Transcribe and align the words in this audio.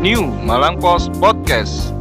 New 0.00 0.24
Malang 0.48 0.80
Post 0.80 1.12
Podcast. 1.20 1.92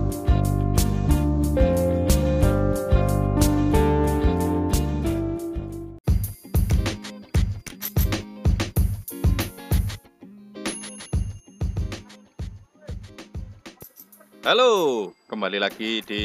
Halo, 14.48 15.12
kembali 15.28 15.60
lagi 15.60 16.00
di 16.08 16.24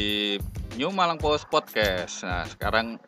New 0.78 0.94
Malang 0.94 1.18
Post 1.18 1.50
Podcast. 1.50 2.22
Nah, 2.22 2.46
sekarang 2.46 3.02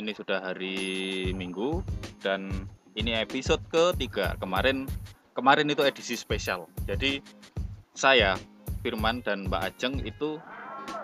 ini 0.00 0.16
sudah 0.16 0.40
hari 0.40 1.36
Minggu 1.36 1.84
dan 2.24 2.48
ini 2.96 3.12
episode 3.20 3.60
ketiga. 3.68 4.40
Kemarin 4.40 4.88
kemarin 5.36 5.68
itu 5.68 5.84
edisi 5.84 6.16
spesial. 6.16 6.64
Jadi 6.88 7.20
saya 8.00 8.40
Firman 8.80 9.20
dan 9.20 9.44
Mbak 9.52 9.60
Ajeng 9.60 10.00
itu 10.08 10.40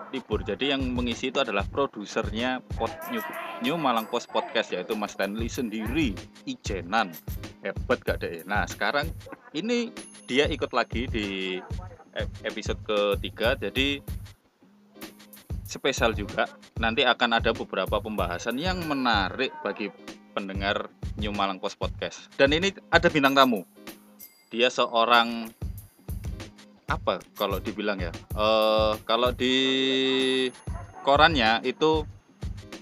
libur. 0.09 0.41
Jadi 0.41 0.73
yang 0.73 0.81
mengisi 0.97 1.29
itu 1.29 1.37
adalah 1.37 1.61
produsernya 1.69 2.57
Pod 2.73 2.89
New, 3.13 3.21
New 3.61 3.77
Malang 3.77 4.09
Post 4.09 4.33
Podcast 4.33 4.73
yaitu 4.73 4.97
Mas 4.97 5.13
Stanley 5.13 5.45
sendiri, 5.45 6.17
Ijenan. 6.49 7.13
Hebat 7.61 8.01
gak 8.01 8.25
deh. 8.25 8.41
Nah, 8.49 8.65
sekarang 8.65 9.13
ini 9.53 9.93
dia 10.25 10.49
ikut 10.49 10.73
lagi 10.73 11.05
di 11.05 11.59
e- 12.17 12.33
episode 12.41 12.81
ketiga. 12.81 13.53
Jadi 13.53 14.01
spesial 15.69 16.17
juga. 16.17 16.49
Nanti 16.81 17.05
akan 17.05 17.37
ada 17.37 17.53
beberapa 17.53 18.01
pembahasan 18.01 18.57
yang 18.57 18.81
menarik 18.89 19.53
bagi 19.61 19.93
pendengar 20.33 20.89
New 21.21 21.29
Malang 21.29 21.61
Post 21.61 21.77
Podcast. 21.77 22.33
Dan 22.41 22.57
ini 22.57 22.73
ada 22.89 23.05
bintang 23.11 23.37
tamu. 23.37 23.61
Dia 24.49 24.71
seorang 24.71 25.51
apa 26.87 27.19
kalau 27.35 27.59
dibilang 27.59 27.99
ya? 27.99 28.11
eh 28.15 28.93
kalau 29.03 29.35
di 29.35 29.55
korannya 31.03 31.59
itu 31.67 32.07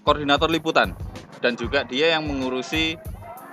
koordinator 0.06 0.46
liputan 0.46 0.94
dan 1.42 1.58
juga 1.58 1.82
dia 1.86 2.14
yang 2.14 2.30
mengurusi 2.30 3.02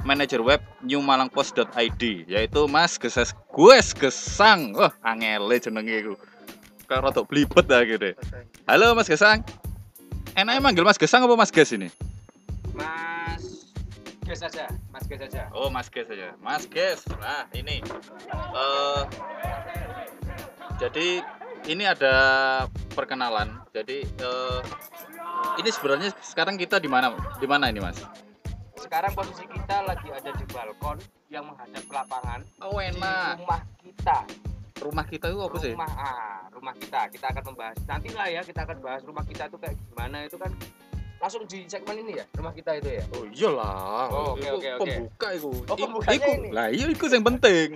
manajer 0.04 0.44
web 0.44 0.60
newmalangpost.id 0.84 2.02
yaitu 2.28 2.60
Mas 2.68 3.00
Geses 3.00 3.32
Gues 3.48 3.96
Gesang. 3.96 4.76
Wah, 4.76 4.92
angele 5.00 5.56
jenenge 5.56 5.94
iku. 6.04 6.14
Kayak 6.84 7.08
rada 7.08 7.22
blibet 7.24 7.66
lah 7.70 7.82
gitu. 7.88 8.12
Halo 8.68 8.92
Mas 8.92 9.08
Gesang. 9.08 9.40
Enaknya 10.36 10.60
manggil 10.60 10.84
Mas 10.84 11.00
Gesang 11.00 11.24
apa 11.24 11.32
Mas 11.36 11.52
Ges 11.52 11.72
ini? 11.72 11.88
Mas 12.76 13.68
Ges 14.24 14.40
saja, 14.40 14.68
Mas 14.88 15.04
Ges 15.08 15.20
saja. 15.20 15.48
Oh, 15.52 15.68
Mas 15.68 15.88
Ges 15.88 16.08
saja. 16.08 16.32
Mas 16.40 16.64
Ges. 16.68 17.04
Nah, 17.20 17.44
ini 17.52 17.84
eh 18.52 19.02
jadi 20.82 21.22
ini 21.70 21.84
ada 21.86 22.14
perkenalan. 22.90 23.62
Jadi 23.70 24.02
eh 24.02 24.60
ini 25.62 25.70
sebenarnya 25.70 26.10
sekarang 26.18 26.58
kita 26.58 26.82
di 26.82 26.90
mana? 26.90 27.14
Di 27.38 27.46
mana 27.46 27.70
ini, 27.70 27.78
Mas? 27.78 28.02
Sekarang 28.74 29.14
posisi 29.14 29.46
kita 29.46 29.86
lagi 29.86 30.10
ada 30.10 30.30
di 30.34 30.44
balkon 30.50 30.98
yang 31.30 31.46
menghadap 31.46 31.86
ke 31.86 31.94
lapangan 31.94 32.40
Oh, 32.66 32.82
di 32.82 32.90
enak. 32.90 33.38
rumah 33.38 33.60
kita. 33.78 34.18
Rumah 34.82 35.04
kita 35.06 35.24
itu 35.30 35.38
apa 35.38 35.56
sih? 35.62 35.72
Rumah 35.78 35.92
ah, 35.94 36.40
rumah 36.50 36.74
kita. 36.74 37.00
Kita 37.14 37.26
akan 37.30 37.42
membahas 37.54 37.78
nanti 37.86 38.10
lah 38.10 38.26
ya, 38.26 38.40
kita 38.42 38.66
akan 38.66 38.76
bahas 38.82 39.00
rumah 39.06 39.22
kita 39.22 39.46
itu 39.46 39.56
kayak 39.62 39.76
gimana 39.86 40.26
itu 40.26 40.34
kan 40.34 40.50
langsung 41.22 41.46
di 41.46 41.62
segmen 41.70 42.02
ini 42.02 42.18
ya, 42.18 42.26
rumah 42.34 42.50
kita 42.50 42.82
itu 42.82 42.98
ya. 42.98 43.04
Oh 43.14 43.22
iyalah. 43.30 44.10
Oh, 44.10 44.34
oke, 44.34 44.42
Itu 44.42 44.54
oke, 44.58 44.68
oke. 44.74 44.80
Pembuka 44.82 45.28
itu. 45.30 45.50
Oh, 45.70 45.76
iku. 46.10 46.30
ini. 46.34 46.48
Lah 46.50 46.66
iya 46.74 46.86
iku 46.90 47.06
yang 47.06 47.22
penting. 47.22 47.68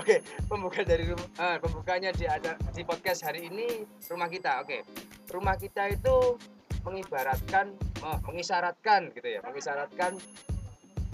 Oke, 0.00 0.24
pembuka 0.48 0.80
dari 0.80 1.04
rumah 1.04 1.28
eh, 1.36 1.58
pembukanya 1.60 2.10
di 2.16 2.24
ada 2.24 2.56
di 2.72 2.80
podcast 2.80 3.28
hari 3.28 3.52
ini 3.52 3.84
rumah 4.08 4.28
kita. 4.32 4.64
Oke. 4.64 4.88
Rumah 5.28 5.56
kita 5.60 5.92
itu 5.92 6.40
mengibaratkan 6.82 7.76
oh, 8.00 8.18
mengisyaratkan 8.24 9.12
gitu 9.12 9.28
ya, 9.28 9.40
mengisyaratkan 9.44 10.16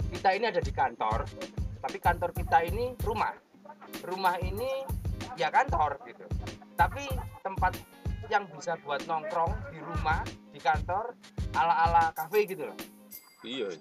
kita 0.09 0.29
ini 0.33 0.45
ada 0.49 0.61
di 0.63 0.73
kantor, 0.73 1.27
tapi 1.83 1.97
kantor 1.99 2.31
kita 2.33 2.65
ini 2.65 2.95
rumah. 3.03 3.35
Rumah 4.01 4.35
ini 4.47 4.87
ya 5.35 5.51
kantor 5.51 5.99
gitu. 6.07 6.25
Tapi 6.79 7.03
tempat 7.43 7.75
yang 8.31 8.47
bisa 8.55 8.79
buat 8.81 9.03
nongkrong 9.05 9.75
di 9.75 9.79
rumah, 9.83 10.23
di 10.55 10.59
kantor, 10.63 11.13
ala-ala 11.51 12.15
kafe 12.15 12.47
gitu 12.47 12.71
loh. 12.71 12.77
Iya. 13.43 13.75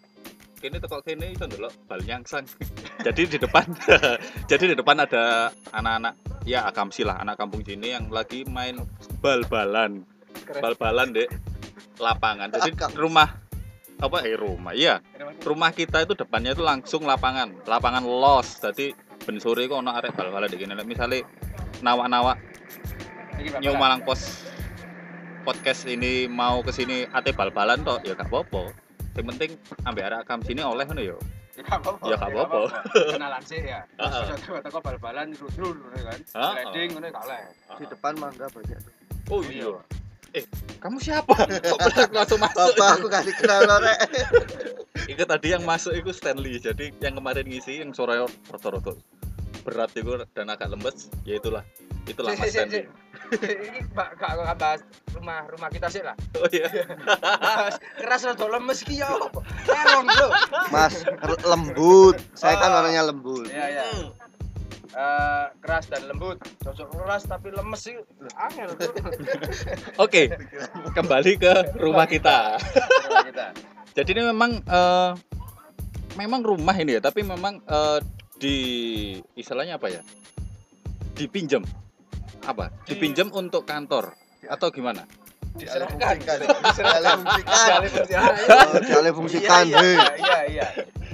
Kini 0.58 0.82
teko 0.82 0.98
kene 1.00 1.32
itu 1.32 1.46
ndelok 1.46 1.72
bal 1.86 2.02
nyangsang. 2.02 2.44
jadi 3.06 3.22
di 3.30 3.38
depan 3.38 3.66
jadi 4.50 4.64
di 4.72 4.74
depan 4.74 5.06
ada 5.06 5.54
anak-anak 5.70 6.14
ya 6.42 6.66
akamsi 6.66 7.06
lah 7.06 7.22
anak 7.22 7.38
kampung 7.38 7.62
sini 7.62 7.94
yang 7.94 8.10
lagi 8.10 8.42
main 8.46 8.82
bal-balan. 9.22 10.02
Bal-balan 10.58 11.14
dek 11.14 11.30
lapangan. 12.02 12.50
Jadi 12.50 12.74
rumah 12.98 13.38
apa 13.98 14.22
eh 14.22 14.38
rumah 14.38 14.78
iya 14.78 15.02
rumah 15.42 15.74
kita 15.74 16.06
itu 16.06 16.14
depannya 16.14 16.54
itu 16.54 16.62
langsung 16.62 17.02
lapangan 17.02 17.50
lapangan 17.66 18.06
los 18.06 18.62
jadi 18.62 18.94
ben 19.26 19.42
sore 19.42 19.66
kok 19.66 19.82
ono 19.82 19.90
arek 19.90 20.14
bal-balan 20.14 20.46
kene 20.54 20.78
misalnya 20.86 21.26
nawak-nawak 21.82 22.38
Bala. 23.38 23.78
Malang 23.78 24.02
Pos 24.02 24.50
podcast 25.46 25.86
ini 25.86 26.26
mau 26.26 26.58
ke 26.66 26.74
sini 26.74 27.06
ate 27.14 27.30
bal-balan 27.30 27.86
toh 27.86 28.02
ya 28.02 28.18
gak 28.18 28.26
apa-apa. 28.26 28.87
Yang 29.18 29.26
penting 29.34 29.50
ambek 29.82 30.02
arek 30.06 30.18
akam 30.22 30.38
sini 30.46 30.62
oleh 30.62 30.86
ngono 30.86 31.02
ya. 31.02 31.18
Ya 31.58 31.62
nggak 31.66 31.80
apa-apa. 31.82 32.04
Ya, 32.06 32.16
apa-apa. 32.22 32.58
Kenalan 33.18 33.42
sih 33.42 33.58
ya. 33.66 33.82
Terus 34.46 34.62
teko 34.62 34.78
bal-balan 34.78 35.34
rudul 35.34 35.74
kan. 35.90 36.18
Ngono 36.94 37.06
gak 37.10 37.24
oleh. 37.26 37.42
di 37.82 37.84
depan 37.90 38.14
mangga 38.14 38.46
banyak 38.54 38.78
Oh 39.28 39.42
iya. 39.42 39.74
Eh, 40.38 40.44
kamu 40.78 41.02
siapa? 41.02 41.34
Kok 41.74 42.14
langsung 42.14 42.38
masuk? 42.38 42.78
bapak 42.78 42.88
aku 43.00 43.08
kasih 43.10 43.34
kenal 43.34 43.64
lo 43.64 43.76
rek 43.80 43.98
Itu 45.08 45.24
tadi 45.24 45.46
yang 45.50 45.66
masuk 45.66 45.98
itu 45.98 46.14
Stanley. 46.14 46.62
Jadi 46.62 46.94
yang 47.02 47.18
kemarin 47.18 47.42
ngisi 47.48 47.82
yang 47.82 47.90
suara 47.90 48.22
roto-roto 48.22 49.17
berat 49.68 49.92
itu 49.92 50.12
dan 50.32 50.48
agak 50.48 50.72
lemes, 50.72 51.12
ya 51.22 51.36
itulah. 51.36 51.60
Itulah 52.08 52.32
Si, 52.32 52.40
Mas 52.40 52.48
si, 52.48 52.60
si. 52.64 52.80
Ini 53.68 53.84
Mbak 53.92 54.08
gak 54.16 54.30
gak 54.34 54.56
bahas 54.56 54.80
rumah 55.12 55.44
rumah 55.44 55.68
kita 55.68 55.92
sih 55.92 56.00
lah. 56.00 56.16
Oh 56.34 56.48
iya. 56.48 56.64
Keras 58.00 58.24
rada 58.24 58.46
lemes 58.48 58.80
ki 58.80 59.04
ya. 59.04 59.12
Terong, 59.62 60.08
Bro. 60.08 60.26
mas 60.72 61.04
lembut 61.44 62.16
saya 62.32 62.56
kan 62.56 62.72
Ah. 62.72 62.80
orangnya 62.80 63.04
lembut 63.04 63.44
Iya, 63.46 63.66
iya. 63.68 63.84
Eh, 64.88 65.44
keras 65.60 65.92
dan 65.92 66.08
lembut. 66.08 66.40
Cocok 66.58 66.88
keras 66.90 67.28
tapi 67.28 67.52
lemes 67.52 67.80
sih 67.84 68.00
angel 68.34 68.72
tuh. 68.74 68.92
Oke, 70.04 70.32
kembali 70.96 71.36
ke 71.36 71.52
rumah 71.76 72.08
kita. 72.08 72.56
Rumah 72.56 73.24
kita. 73.28 73.46
Jadi 74.00 74.08
ini 74.16 74.22
memang 74.24 74.64
eh, 74.64 75.10
memang 76.16 76.40
rumah 76.40 76.72
ini 76.72 76.96
ya, 76.96 77.04
tapi 77.04 77.20
memang 77.20 77.60
eh, 77.60 78.00
di 78.38 78.56
istilahnya 79.34 79.76
apa 79.76 79.90
ya? 79.90 80.02
Dipinjam. 81.18 81.66
Apa? 82.46 82.70
Dipinjam 82.86 83.34
untuk 83.34 83.66
kantor 83.66 84.14
atau 84.46 84.70
gimana? 84.70 85.02
Diserahkan. 85.58 86.22
dialih 86.22 86.46
fungsikan 86.46 87.00
Dialih 87.58 87.90
fungsikan. 87.90 88.32
Oh, 88.46 88.78
dialih 88.78 89.12
fungsikan 89.12 89.64
iya, 89.66 89.78
hei. 89.82 89.94
iya, 89.98 90.08
iya, 90.14 90.38
iya. 90.46 90.66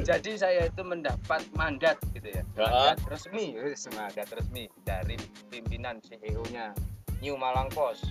Jadi 0.04 0.36
saya 0.36 0.68
itu 0.68 0.84
mendapat 0.84 1.40
mandat 1.56 1.96
gitu 2.12 2.28
ya. 2.28 2.44
Ya. 2.60 2.68
Mandat 2.68 3.00
resmi, 3.08 3.56
mandat 3.96 4.28
resmi 4.28 4.68
dari 4.84 5.16
pimpinan 5.48 5.96
CEO-nya 6.04 6.76
New 7.24 7.40
Malang 7.40 7.72
Pos, 7.72 8.04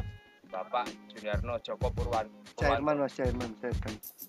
Bapak 0.50 0.90
Juniarno 1.14 1.62
Joko 1.62 1.94
Purwan. 1.94 2.26
chairman 2.58 2.98
mas 2.98 3.14
chairman 3.14 3.50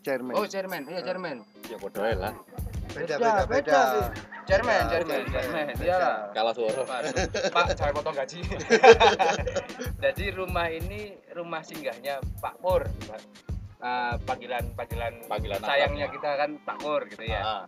chairman 0.05 0.33
Oh, 0.37 0.45
chairman. 0.45 0.85
Iya, 0.93 1.01
chairman. 1.09 1.37
Ya 1.73 1.77
bodoh 1.81 2.05
lah. 2.05 2.37
Beda 2.93 3.15
beda, 3.17 3.43
beda 3.45 3.45
beda 3.49 3.81
Ya. 4.45 5.73
Beda. 5.73 5.73
Iya 5.81 5.97
lah. 5.97 6.17
Kalah 6.37 6.53
suara. 6.53 6.83
Pak, 6.85 7.01
Pak, 7.49 7.67
saya 7.81 7.93
potong 7.97 8.13
gaji. 8.13 8.45
Jadi 10.05 10.25
rumah 10.37 10.69
ini 10.69 11.17
rumah 11.33 11.65
singgahnya 11.65 12.21
Pak 12.45 12.61
Pur. 12.61 12.85
Ah, 13.81 14.17
panggilan 14.25 14.65
panggilan 14.77 15.13
Panggilan 15.29 15.61
sayangnya 15.61 16.09
kita 16.09 16.31
kan 16.37 16.51
Pak 16.61 16.77
Pur 16.81 17.09
gitu 17.09 17.25
ya. 17.25 17.41
Ah, 17.41 17.65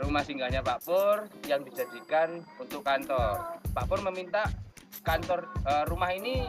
rumah 0.00 0.24
singgahnya 0.24 0.64
Pak 0.64 0.80
Pur 0.84 1.28
yang 1.44 1.60
dijadikan 1.60 2.40
untuk 2.56 2.80
kantor. 2.80 3.60
Pak 3.76 3.84
Pur 3.84 4.00
meminta 4.00 4.48
kantor 5.04 5.44
eh, 5.68 5.84
rumah 5.92 6.08
ini 6.16 6.48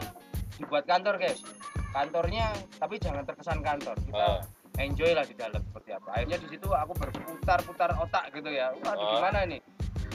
dibuat 0.56 0.88
kantor, 0.88 1.20
guys. 1.20 1.44
Kantornya 1.92 2.52
tapi 2.80 2.96
jangan 2.96 3.28
terkesan 3.28 3.60
kantor. 3.60 3.96
Kita 4.08 4.24
ah. 4.24 4.40
Enjoy 4.80 5.12
lah 5.12 5.22
di 5.22 5.34
dalam 5.34 5.60
seperti 5.60 5.90
apa. 5.92 6.08
Akhirnya 6.12 6.38
di 6.38 6.48
situ 6.48 6.68
aku 6.68 6.92
berputar-putar 6.94 7.90
otak 7.96 8.32
gitu 8.32 8.48
ya. 8.48 8.72
Waduh 8.74 8.96
Ah. 8.98 9.12
gimana 9.14 9.38
nih? 9.46 9.60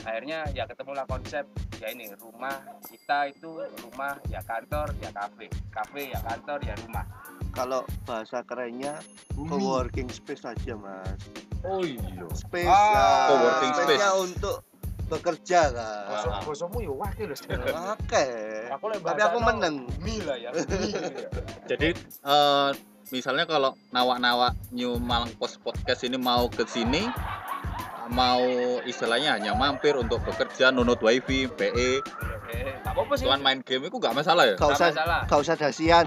Akhirnya 0.02 0.38
ya 0.52 0.64
ketemulah 0.64 1.02
konsep 1.04 1.46
ya 1.76 1.88
ini 1.88 2.08
rumah 2.16 2.56
kita 2.84 3.28
itu 3.28 3.50
rumah 3.80 4.16
ya 4.26 4.38
kantor 4.40 4.94
ya 4.96 5.10
kafe, 5.10 5.46
kafe 5.68 6.08
ya 6.08 6.20
kantor 6.20 6.58
ya 6.62 6.74
rumah. 6.78 7.04
kalau 7.50 7.80
bahasa 8.04 8.44
kerennya 8.44 9.00
co-working 9.32 10.06
space 10.06 10.44
aja 10.44 10.76
mas 10.76 11.16
Oh 11.62 11.80
iya. 11.80 12.28
space 12.30 12.68
Ah, 12.68 12.92
ya 12.92 13.04
co-working 13.26 13.72
space. 13.72 13.86
space-nya 13.88 14.10
untuk 14.14 14.56
bekerja 15.06 15.60
kan. 15.70 16.42
bosomu 16.42 16.78
yo 16.80 16.92
wakil 16.94 17.26
lho. 17.26 17.36
Oke. 17.90 18.26
Aku 18.70 18.84
lek 18.88 19.00
Tapi 19.00 19.20
aku 19.22 19.38
meneng. 19.40 19.76
Bumi 19.88 20.16
lah 20.20 20.36
ya. 20.36 20.50
ya. 20.52 21.28
Jadi 21.66 21.88
eh, 22.22 22.70
misalnya 23.10 23.46
kalau 23.46 23.74
nawak-nawak 23.90 24.54
New 24.74 24.98
Malang 24.98 25.30
Post 25.36 25.62
Podcast 25.62 26.02
ini 26.02 26.18
mau 26.18 26.50
ke 26.50 26.66
sini 26.66 27.06
mau 28.06 28.38
istilahnya 28.86 29.34
hanya 29.34 29.58
mampir 29.58 29.98
untuk 29.98 30.22
bekerja 30.22 30.70
nunut 30.70 31.02
wifi, 31.02 31.50
PE, 31.50 31.98
tak 32.86 32.94
apa-apa 32.94 33.18
sih. 33.18 33.26
cuman 33.26 33.42
main 33.42 33.58
game 33.66 33.90
itu 33.90 33.98
nggak 33.98 34.14
masalah 34.14 34.46
ya? 34.46 34.54
Gak 34.54 34.62
Nggak 34.62 34.78
usah 34.78 34.88
masalah. 34.94 35.20
gak 35.26 35.40
usah 35.42 35.54
dasian. 35.58 36.06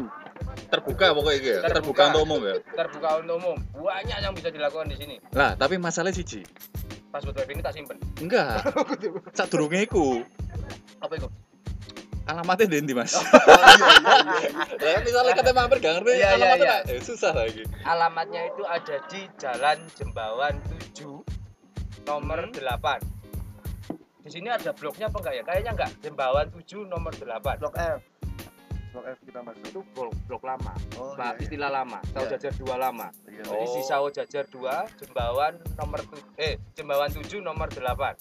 Terbuka 0.71 1.11
pokoknya 1.11 1.37
gitu 1.43 1.49
ya? 1.51 1.59
Terbuka. 1.59 1.75
terbuka 1.75 2.01
untuk 2.07 2.21
umum 2.23 2.41
ya? 2.47 2.55
Terbuka 2.71 3.09
untuk 3.19 3.35
umum. 3.43 3.57
Banyak 3.75 4.17
yang 4.23 4.31
bisa 4.31 4.47
dilakukan 4.47 4.87
di 4.87 4.95
sini. 4.95 5.15
Lah, 5.35 5.59
tapi 5.59 5.75
masalah 5.75 6.15
siji. 6.15 6.47
Password 7.11 7.35
wifi 7.43 7.51
ini 7.57 7.63
tak 7.65 7.73
simpen. 7.75 7.97
Enggak. 8.21 8.63
Sak 9.37 9.51
durunge 9.51 9.83
iku. 9.83 10.23
Apa 11.03 11.19
itu? 11.19 11.27
Alamatnya 12.29 12.65
di 12.69 12.77
ndi, 12.79 12.93
Mas? 12.93 13.17
Oh, 13.19 13.25
Lah, 14.79 15.01
misalnya 15.01 15.33
kata 15.33 15.51
mampir 15.51 15.77
gak 15.79 15.93
ngerti 15.97 16.11
Iya, 16.13 16.29
iya, 16.29 16.29
alamatnya, 16.31 16.75
iya. 16.85 16.93
eh, 16.93 17.01
susah 17.01 17.33
lagi. 17.33 17.63
Alamatnya 17.83 18.41
itu 18.47 18.63
ada 18.63 18.95
di 19.05 19.21
Jalan 19.35 19.77
Jembawan 19.91 20.55
7 20.93 21.25
nomor 22.05 22.39
Hmm. 22.39 22.53
8. 22.53 23.01
Di 24.19 24.29
sini 24.29 24.47
ada 24.47 24.69
bloknya 24.71 25.09
apa 25.09 25.17
enggak 25.17 25.33
ya? 25.33 25.43
Kayaknya 25.43 25.71
enggak. 25.73 25.91
Jembawan 25.99 26.47
7 26.49 26.85
nomor 26.85 27.11
8. 27.11 27.57
Blok 27.57 27.75
F. 27.75 27.99
Blok 28.89 29.05
F 29.07 29.17
kita 29.21 29.39
masuk. 29.41 29.63
itu 29.63 29.81
blok, 29.87 30.13
blok 30.25 30.43
lama. 30.43 30.73
Oh, 30.95 31.13
Bah, 31.13 31.33
iya, 31.33 31.33
iya. 31.35 31.41
istilah 31.43 31.69
lama. 31.71 31.99
Sawo 32.07 32.23
Iya. 32.23 32.31
jajar 32.35 32.53
2 32.55 32.75
lama. 32.75 33.07
Iya. 33.25 33.43
Jadi 33.43 33.57
Oh. 33.59 33.73
di 33.73 33.81
Sawo 33.83 34.07
jajar 34.09 34.45
2, 34.45 34.73
Jembawan 34.95 35.53
nomor 35.75 35.99
eh 36.37 36.57
Jembawan 36.73 37.09
7 37.09 37.39
nomor 37.39 37.67
8. 37.67 38.13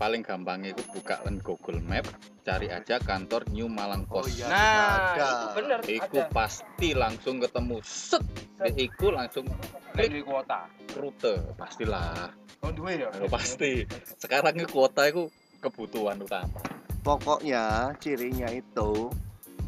Paling 0.00 0.24
gampang 0.24 0.64
itu 0.64 0.80
buka 0.96 1.20
Google 1.44 1.84
Map, 1.84 2.08
cari 2.40 2.72
aja 2.72 2.96
kantor 2.96 3.44
New 3.52 3.68
Malang 3.68 4.08
Oh 4.08 4.24
Post. 4.24 4.40
iya. 4.40 4.48
Nah, 4.48 5.12
ada. 5.12 5.28
itu 5.28 5.46
bener 5.60 5.78
Iku 5.84 6.24
ada. 6.24 6.32
pasti 6.32 6.88
langsung 6.96 7.36
ketemu 7.36 7.76
set. 7.84 8.24
Set. 8.56 8.72
Iku 8.80 9.12
langsung 9.12 9.44
Klik 9.92 10.08
di 10.08 10.24
kuota. 10.24 10.64
rute, 10.96 11.52
pastilah. 11.52 12.32
Oh, 12.64 12.72
duwe 12.72 12.96
ya? 12.96 13.12
Oh, 13.20 13.28
pasti. 13.28 13.84
Sekarang 14.16 14.56
ini 14.56 14.64
kuota 14.64 15.04
itu 15.04 15.28
kebutuhan 15.60 16.16
utama. 16.16 16.64
Pokoknya 17.04 17.92
cirinya 18.00 18.48
itu 18.48 19.12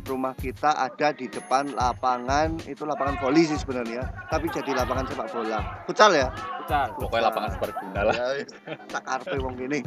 rumah 0.02 0.34
kita 0.34 0.74
ada 0.74 1.10
di 1.10 1.26
depan 1.26 1.70
lapangan 1.72 2.58
itu 2.66 2.82
lapangan 2.82 3.16
voli 3.18 3.46
sih 3.46 3.56
sebenarnya 3.56 4.02
tapi 4.26 4.50
jadi 4.50 4.74
lapangan 4.74 5.06
sepak 5.06 5.28
bola 5.30 5.60
futsal 5.86 6.10
ya 6.10 6.28
Betul. 6.62 6.88
Pokoknya 6.94 7.26
lapangan 7.26 7.50
seperguna 7.58 8.00
lah. 8.06 8.14
ya 8.14 8.26
wis. 8.38 8.48
tak 8.86 9.02
karpe 9.02 9.36
wong 9.42 9.54
gini 9.58 9.82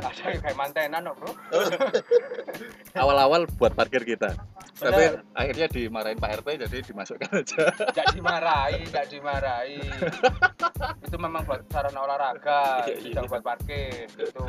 Ada 0.00 0.22
yang 0.32 0.40
kayak 0.40 0.56
mantenan 0.56 1.02
Bro. 1.12 1.32
Awal-awal 3.04 3.44
buat 3.60 3.76
parkir 3.76 4.02
kita. 4.02 4.32
Tapi 4.80 5.12
Bener. 5.12 5.20
akhirnya 5.36 5.66
dimarahin 5.68 6.16
Pak 6.16 6.40
RT 6.40 6.48
jadi 6.64 6.76
dimasukkan 6.82 7.30
aja. 7.36 7.62
Tidak 7.68 8.06
dimarahi, 8.16 8.80
tidak 8.88 9.06
dimarahi. 9.12 9.78
itu 11.04 11.16
memang 11.20 11.42
buat 11.44 11.60
sarana 11.68 12.00
olahraga, 12.00 12.88
Iya, 12.88 13.20
iya. 13.20 13.28
buat 13.28 13.44
parkir 13.44 14.08
gitu. 14.16 14.44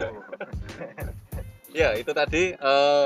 ya, 1.72 2.00
itu 2.00 2.12
tadi 2.16 2.56
eh 2.56 3.06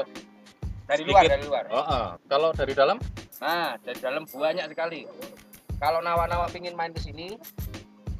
Dari 0.85 1.01
luar, 1.01 1.23
dari 1.25 1.43
luar. 1.45 1.63
oh, 1.73 1.81
oh. 1.81 2.05
kalau 2.29 2.49
dari 2.53 2.73
dalam 2.77 2.97
Nah, 3.41 3.75
dari 3.83 3.99
dalam 3.99 4.23
banyak 4.23 4.65
sekali. 4.71 5.03
Kalau 5.75 5.99
nawa-nawa 5.99 6.47
pingin 6.47 6.71
main 6.71 6.95
ke 6.95 7.03
sini, 7.03 7.35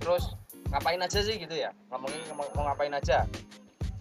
terus 0.04 0.36
ngapain 0.68 1.00
aja 1.00 1.24
sih 1.24 1.40
gitu 1.40 1.56
ya? 1.56 1.72
Ngomongin 1.88 2.20
ngomong, 2.28 2.48
mau 2.52 2.64
ngapain 2.68 2.92
aja? 2.92 3.24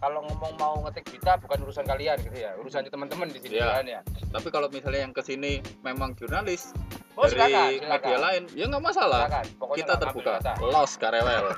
Kalau 0.03 0.27
ngomong 0.27 0.53
mau 0.59 0.75
ngetik 0.85 1.07
berita 1.07 1.39
bukan 1.39 1.65
urusan 1.65 1.87
kalian 1.87 2.19
gitu 2.21 2.37
ya, 2.45 2.51
urusannya 2.61 2.91
teman-teman 2.91 3.31
di 3.31 3.41
sini 3.41 3.57
kan 3.57 3.87
ya. 3.89 4.01
tapi 4.35 4.51
kalau 4.53 4.69
misalnya 4.69 5.07
yang 5.07 5.15
ke 5.17 5.23
sini 5.25 5.63
memang 5.81 6.13
jurnalis 6.19 6.75
Oh, 7.15 7.31
dari 7.31 7.47
silakan, 7.55 7.71
media 7.71 7.87
silakan. 7.87 8.19
lain, 8.27 8.43
ya 8.59 8.65
nggak 8.67 8.85
masalah. 8.85 9.21
Silakan. 9.31 9.45
Pokoknya 9.55 9.79
Kita 9.87 9.95
terbuka, 10.03 10.33
los 10.67 10.93
karewel. 10.99 11.45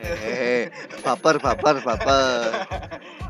eh 0.00 0.64
baper 1.04 1.36
baper 1.38 1.76
baper 1.84 2.50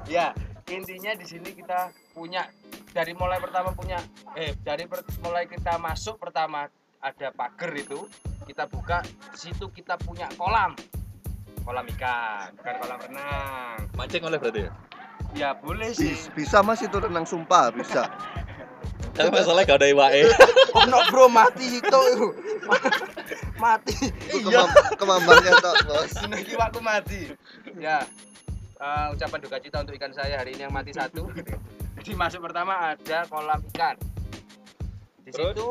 Ya, 0.06 0.30
intinya 0.70 1.12
di 1.18 1.26
sini 1.26 1.50
kita 1.52 1.90
punya 2.14 2.46
dari 2.94 3.12
mulai 3.14 3.42
pertama 3.42 3.74
punya 3.74 3.98
eh 4.38 4.54
dari 4.62 4.86
per- 4.86 5.06
mulai 5.22 5.46
kita 5.50 5.78
masuk 5.78 6.18
pertama 6.22 6.70
ada 7.02 7.28
pagar 7.34 7.72
itu 7.74 8.06
kita 8.46 8.66
buka 8.70 9.02
situ 9.34 9.70
kita 9.70 9.98
punya 10.00 10.30
kolam. 10.38 10.74
Kolam 11.60 11.86
ikan 11.98 12.50
bukan 12.56 12.74
kolam 12.82 12.98
renang. 13.04 13.76
Mancing 13.94 14.22
oleh 14.24 14.38
berarti 14.40 14.60
ya? 14.66 14.72
ya 15.34 15.50
boleh 15.54 15.94
sih. 15.94 16.14
Bis- 16.14 16.30
bisa 16.34 16.58
mas 16.64 16.82
itu 16.82 16.96
renang 16.98 17.26
sumpah 17.26 17.70
bisa. 17.70 18.10
Tapi 19.14 19.28
masalahnya 19.30 19.74
gak 19.74 19.78
ada 19.82 19.88
iwae. 19.90 20.22
ono 20.86 20.98
bro 21.10 21.26
mati 21.26 21.82
itu? 21.82 22.04
Mati. 23.62 23.92
Itu 24.32 24.48
kemam 24.48 24.70
kemampuannya 24.96 25.52
tok 25.60 25.76
bos. 25.84 26.10
Sudah 26.16 26.40
kiwaku 26.40 26.80
mati. 26.80 27.28
Ya 27.76 28.08
eh, 28.80 29.06
ucapan 29.12 29.38
duka 29.38 29.56
cita 29.60 29.76
untuk 29.84 29.94
ikan 29.94 30.12
saya 30.12 30.40
hari 30.40 30.56
ini 30.56 30.64
yang 30.66 30.74
mati 30.74 30.90
satu. 30.90 31.28
Jadi 32.00 32.10
masuk 32.16 32.40
pertama 32.48 32.96
ada 32.96 33.28
kolam 33.28 33.60
ikan. 33.76 33.96
Di 35.20 35.30
Terus? 35.30 35.52
situ 35.52 35.70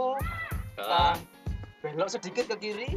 kita 0.78 1.06
belok 1.82 2.10
sedikit 2.10 2.46
ke 2.54 2.58
kiri. 2.62 2.92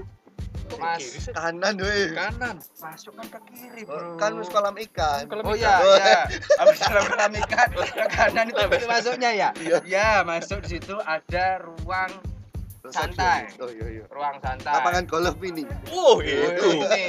Mas 0.81 1.29
kanan 1.37 1.77
weh. 1.85 2.17
Kanan. 2.17 2.57
masuk 2.81 3.13
kan 3.13 3.29
ke 3.29 3.41
kiri 3.53 3.83
Oh, 3.85 3.93
bro. 3.93 4.17
kan 4.17 4.33
wis 4.41 4.49
kolam 4.49 4.77
ikan. 4.81 5.29
Kolam 5.29 5.45
oh 5.45 5.53
ikan. 5.53 5.81
ya 5.85 5.97
ya 6.01 6.21
habis 6.61 6.81
kolam 6.81 7.33
ikan. 7.45 7.69
Ke 7.93 8.05
kanan 8.09 8.47
itu 8.49 8.87
masuknya 8.89 9.31
ya? 9.37 9.49
Iya. 9.61 9.79
ya 9.85 10.11
masuk 10.25 10.65
di 10.65 10.81
situ 10.81 10.97
ada 11.05 11.61
ruang 11.61 12.09
Santai. 12.85 13.47
oh 13.57 13.71
iya 13.71 13.87
iya 13.93 14.05
ruang 14.11 14.43
santai 14.43 14.75
lapangan 14.75 15.07
golf 15.07 15.39
ini 15.41 15.63
Oh, 15.89 16.19
itu. 16.19 16.83
ini. 16.83 17.05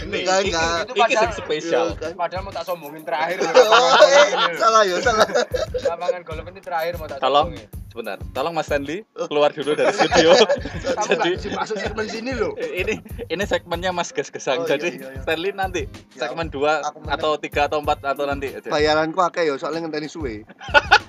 Ini. 0.00 0.18
Enggak, 0.18 0.38
Itu- 0.40 0.48
enggak. 0.48 0.76
itu 0.80 0.92
padahal 0.96 1.30
spesial. 1.34 1.86
Iya, 1.86 2.00
kan? 2.00 2.12
padahal 2.16 2.42
mau 2.42 2.52
tak 2.52 2.64
sombongin 2.64 3.02
terakhir 3.04 3.36
oh 3.44 3.90
eh, 4.00 4.28
salah 4.56 4.82
ya 4.82 4.96
salah 4.98 5.28
lapangan 5.84 6.20
golf 6.24 6.46
ini 6.46 6.60
terakhir 6.60 6.92
mau 6.96 7.04
tak 7.04 7.18
Tolong. 7.18 7.52
sombongin 7.52 7.68
Sebentar, 7.90 8.22
tolong 8.30 8.54
Mas 8.54 8.70
Stanley 8.70 9.02
keluar 9.26 9.50
dulu 9.50 9.74
dari 9.74 9.90
studio. 9.90 10.30
Jadi 11.10 11.30
masuk 11.50 11.74
segmen 11.74 12.06
sini 12.06 12.32
loh 12.32 12.54
ini 12.56 13.02
ini 13.26 13.42
segmennya 13.42 13.90
Mas 13.90 14.08
Ges-gesang. 14.08 14.62
Oh, 14.62 14.64
iya, 14.64 14.78
Jadi 14.78 14.88
iya, 14.96 15.10
iya. 15.10 15.20
Stanley 15.20 15.50
nanti 15.50 15.82
Ya, 16.14 16.24
segmen 16.24 16.46
2 16.46 16.86
aku 16.86 16.98
menang. 17.00 17.18
atau 17.18 17.30
3 17.34 17.66
atau 17.66 17.78
4 17.80 17.98
atau 18.06 18.24
nanti 18.24 18.46
aja. 18.52 18.68
bayaranku 18.68 19.18
akeh 19.18 19.42
ya 19.42 19.54
soalnya 19.56 19.82
ngenteni 19.82 20.06
suwe 20.06 20.46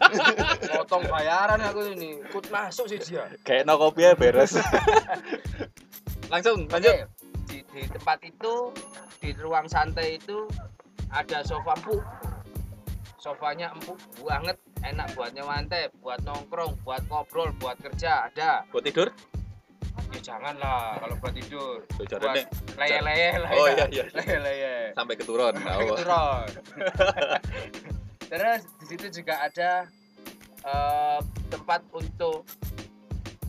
potong 0.74 1.06
bayaran 1.06 1.62
aku 1.62 1.86
ini 1.92 2.18
ikut 2.20 2.50
masuk 2.50 2.90
sih 2.90 2.98
dia 2.98 3.30
Kayak 3.42 3.64
no 3.64 3.78
kopi 3.78 4.02
ya 4.02 4.18
beres. 4.18 4.58
Langsung 6.34 6.66
lanjut. 6.66 6.96
Oke, 6.96 7.06
di, 7.46 7.58
di 7.68 7.82
tempat 7.88 8.18
itu 8.24 8.54
di 9.20 9.30
ruang 9.38 9.68
santai 9.68 10.18
itu 10.18 10.48
ada 11.10 11.44
sofa 11.44 11.76
empuk 11.76 12.02
sofanya 13.22 13.70
empuk 13.72 14.02
banget 14.18 14.58
enak 14.82 15.14
buat 15.14 15.30
nyewantai 15.32 15.94
buat 16.02 16.18
nongkrong 16.26 16.74
buat 16.82 17.06
ngobrol 17.06 17.54
buat 17.62 17.78
kerja 17.78 18.26
ada 18.28 18.66
Buat 18.74 18.82
tidur? 18.84 19.14
ya 20.12 20.20
jangan 20.26 20.58
lah 20.58 20.98
kalau 20.98 21.16
buat 21.22 21.30
tidur 21.32 21.86
Tuh 21.94 22.18
buat 22.18 22.42
leye-leye 22.76 23.38
lah 23.38 23.50
Oh, 23.54 23.70
ya. 23.70 23.86
iya, 23.86 23.86
iya. 23.88 24.04
leye-leye 24.12 24.76
sampai 24.92 25.16
keturun. 25.16 25.54
Sampai 25.54 25.86
keturun. 25.88 26.48
terus 28.32 28.62
di 28.80 28.86
situ 28.88 29.22
juga 29.22 29.34
ada 29.40 29.72
eh, 30.64 31.20
tempat 31.48 31.86
untuk 31.94 32.42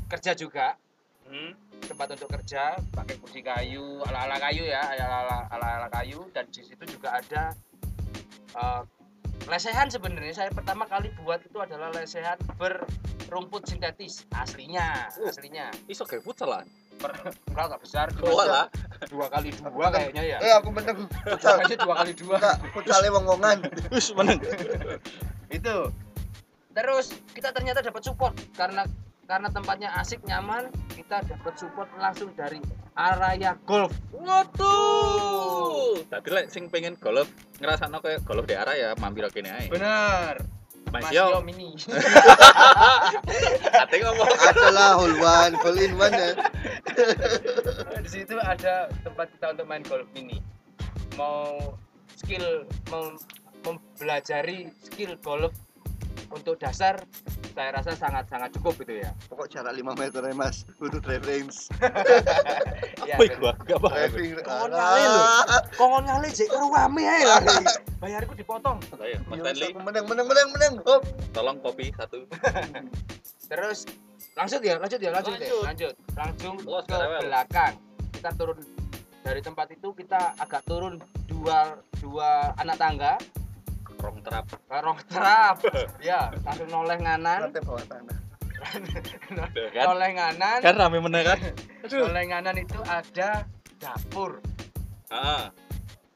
kerja 0.07 0.37
juga 0.37 0.76
Hmm. 1.23 1.57
tempat 1.81 2.12
untuk 2.12 2.29
kerja 2.29 2.76
pakai 2.93 3.17
kursi 3.17 3.41
kayu 3.41 4.05
ala-ala 4.05 4.37
kayu 4.37 4.69
ya 4.69 4.85
ala-ala 4.85 5.49
ala-ala 5.49 5.88
kayu 5.88 6.29
dan 6.29 6.45
di 6.52 6.61
situ 6.61 6.85
juga 6.85 7.17
ada 7.17 7.57
eh, 8.52 8.83
lesehan 9.45 9.89
sebenarnya 9.89 10.35
saya 10.35 10.51
pertama 10.51 10.85
kali 10.85 11.11
buat 11.19 11.41
itu 11.41 11.57
adalah 11.57 11.91
lesehan 11.91 12.39
berrumput 12.57 13.65
sintetis 13.65 14.25
aslinya 14.33 15.09
Uh. 15.15 15.29
aslinya 15.29 15.69
Iso 15.87 16.05
kayak 16.05 16.23
futsal 16.23 16.51
lah. 16.51 16.63
Enggak 17.51 17.65
enggak 17.67 17.83
besar 17.83 18.07
Oh, 18.21 18.31
cuma 18.31 18.45
lah. 18.47 18.67
dua 19.11 19.27
kali 19.27 19.51
dua 19.51 19.87
kayaknya 19.91 20.23
ya 20.25 20.39
eh 20.39 20.53
aku 20.55 20.71
menang 20.71 21.03
futsal 21.27 21.59
dua 21.59 21.95
kali 21.99 22.13
dua 22.15 22.35
enggak 22.39 22.57
futsale 22.71 23.09
wong-wongan 23.11 23.59
Wis 23.95 24.15
menang. 24.15 24.39
itu 25.51 25.77
terus 26.71 27.07
kita 27.35 27.51
ternyata 27.51 27.83
dapat 27.83 28.01
support 28.01 28.33
karena 28.55 28.87
karena 29.33 29.49
tempatnya 29.49 29.89
asik 29.97 30.21
nyaman 30.29 30.69
kita 30.93 31.25
dapat 31.25 31.57
support 31.57 31.89
langsung 31.97 32.29
dari 32.37 32.61
Araya 32.93 33.57
Golf. 33.65 33.89
Waduh. 34.12 36.05
Tadi 36.05 36.29
lek 36.29 36.53
sing 36.53 36.69
pengen 36.69 37.01
golf 37.01 37.33
ngrasakno 37.57 38.05
kayak 38.05 38.29
golf 38.29 38.45
di 38.45 38.53
arah 38.53 38.77
ya 38.77 38.93
mampir 39.01 39.25
kene 39.33 39.49
ae. 39.49 39.73
benar. 39.73 40.37
Mas 40.93 41.09
Mas 41.09 41.17
Yo. 41.17 41.41
Mini. 41.41 41.73
Ate 43.81 43.97
ngomong. 44.05 44.29
adalah 44.53 45.01
hole 45.01 45.17
one 45.17 45.57
hole 45.65 45.81
in 45.81 45.97
one 45.97 46.12
ya. 46.12 46.37
Di 48.05 48.11
situ 48.12 48.37
ada 48.37 48.93
tempat 49.01 49.33
kita 49.33 49.57
untuk 49.57 49.65
main 49.65 49.81
golf 49.89 50.05
mini. 50.12 50.45
Mau 51.17 51.81
skill 52.21 52.69
mau 52.93 53.17
mempelajari 53.65 54.69
skill 54.85 55.17
golf 55.25 55.57
untuk 56.29 56.61
dasar 56.61 57.01
saya 57.52 57.71
rasa 57.71 57.92
sangat 57.92 58.25
sangat 58.26 58.49
cukup 58.52 58.80
gitu 58.80 59.00
ya. 59.00 59.11
Pokok 59.26 59.47
jarak 59.47 59.71
5 59.71 59.85
meter 59.94 60.21
ya 60.23 60.32
mas 60.32 60.64
Untuk 60.76 61.00
drive 61.00 61.21
range 61.23 61.68
ya 63.02 63.16
Wih, 63.16 63.28
betul. 63.28 63.40
gua 63.40 63.52
gak 63.62 63.78
paham. 63.78 63.97
Driving 64.09 64.30
Kongon 64.40 64.71
nyali 64.71 65.02
lho. 65.04 65.23
Kongon 65.76 66.02
nyali 66.04 66.28
jek 66.28 66.49
rame 66.50 67.02
ae 67.02 67.23
lah. 67.23 67.40
Bayarku 67.99 68.32
dipotong. 68.32 68.78
Mas 68.82 68.99
Iya, 68.99 69.18
Stanley, 69.52 69.71
Menang 69.76 70.04
menang 70.06 70.26
menang 70.26 70.49
menang 70.50 70.75
Hop. 70.82 71.02
tolong 71.30 71.56
kopi 71.59 71.92
satu. 71.92 72.25
Terus 73.50 73.85
lanjut 74.32 74.61
ya, 74.61 74.75
lanjut 74.76 74.97
ya, 74.97 75.11
lanjut, 75.11 75.32
Lanjut. 75.35 75.44
ya, 75.44 75.61
lanjut. 75.62 75.94
Langsung 76.14 76.54
Los 76.64 76.85
ke 76.85 76.94
Karewel. 76.94 77.21
belakang. 77.23 77.75
Kita 78.11 78.30
turun 78.32 78.59
dari 79.21 79.38
tempat 79.38 79.66
itu 79.71 79.88
kita 79.92 80.35
agak 80.37 80.64
turun 80.64 80.99
dua 81.26 81.76
dua 82.00 82.50
anak 82.56 82.75
tangga, 82.75 83.14
Rong 84.02 84.18
terap. 84.21 84.47
rong 84.68 84.99
terap. 85.06 85.56
ya, 86.02 86.35
langsung 86.42 86.68
noleh 86.68 86.99
nganan, 86.99 87.47
Lantai 87.47 87.62
bawah 87.62 87.87
tanah 87.87 88.18
Kan? 89.73 89.85
noleh 89.87 90.11
nganan. 90.12 90.59
Kan 90.59 90.75
rame 90.75 90.99
meneh 90.99 91.23
kan? 91.23 91.38
Aduh. 91.82 92.06
Noleh 92.06 92.25
nganan 92.28 92.56
itu 92.56 92.78
ada 92.82 93.47
dapur. 93.78 94.42
Ah, 95.09 95.50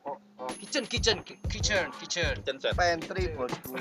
Oh, 0.02 0.14
oh, 0.38 0.50
kitchen, 0.54 0.86
kitchen, 0.86 1.18
ki- 1.20 1.42
kitchen, 1.46 1.90
kitchen. 1.96 2.38
kitchen 2.38 2.56
set. 2.56 2.74
Pantry 2.74 3.34
bosku 3.34 3.74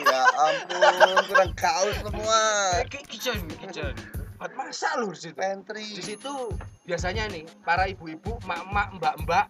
Ya 0.00 0.22
ampun 0.38 1.18
Kurang 1.26 1.50
gaul 1.52 1.90
semua 1.92 2.40
Eh, 2.78 2.86
ki- 2.86 3.06
kitchen, 3.08 3.42
kitchen. 3.58 3.90
Buat 4.38 4.54
masak 4.54 4.94
loh 4.96 5.10
di 5.10 5.18
situ. 5.20 5.34
Pantry 5.34 5.82
di 5.84 5.98
situ 6.00 6.54
biasanya 6.82 7.26
nih 7.26 7.42
para 7.60 7.84
ibu-ibu, 7.84 8.38
mak-mak, 8.40 8.94
mbak-mbak, 8.96 9.46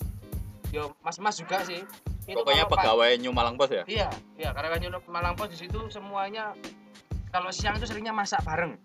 yo 0.70 0.96
mas-mas 1.00 1.36
juga 1.36 1.60
sih. 1.62 1.84
Itu 2.30 2.38
Pokoknya 2.38 2.64
pegawai 2.64 3.10
New 3.18 3.34
Malang 3.34 3.58
Pos 3.58 3.68
ya? 3.68 3.82
Iya, 3.84 4.06
iya 4.36 4.54
karena 4.54 4.70
kan 4.70 4.78
Nyurup 4.78 5.04
Malang 5.06 5.34
Pos 5.34 5.50
di 5.50 5.58
situ 5.58 5.90
semuanya 5.90 6.54
kalau 7.28 7.50
siang 7.50 7.74
itu 7.74 7.84
seringnya 7.84 8.10
masak 8.10 8.38
bareng. 8.42 8.78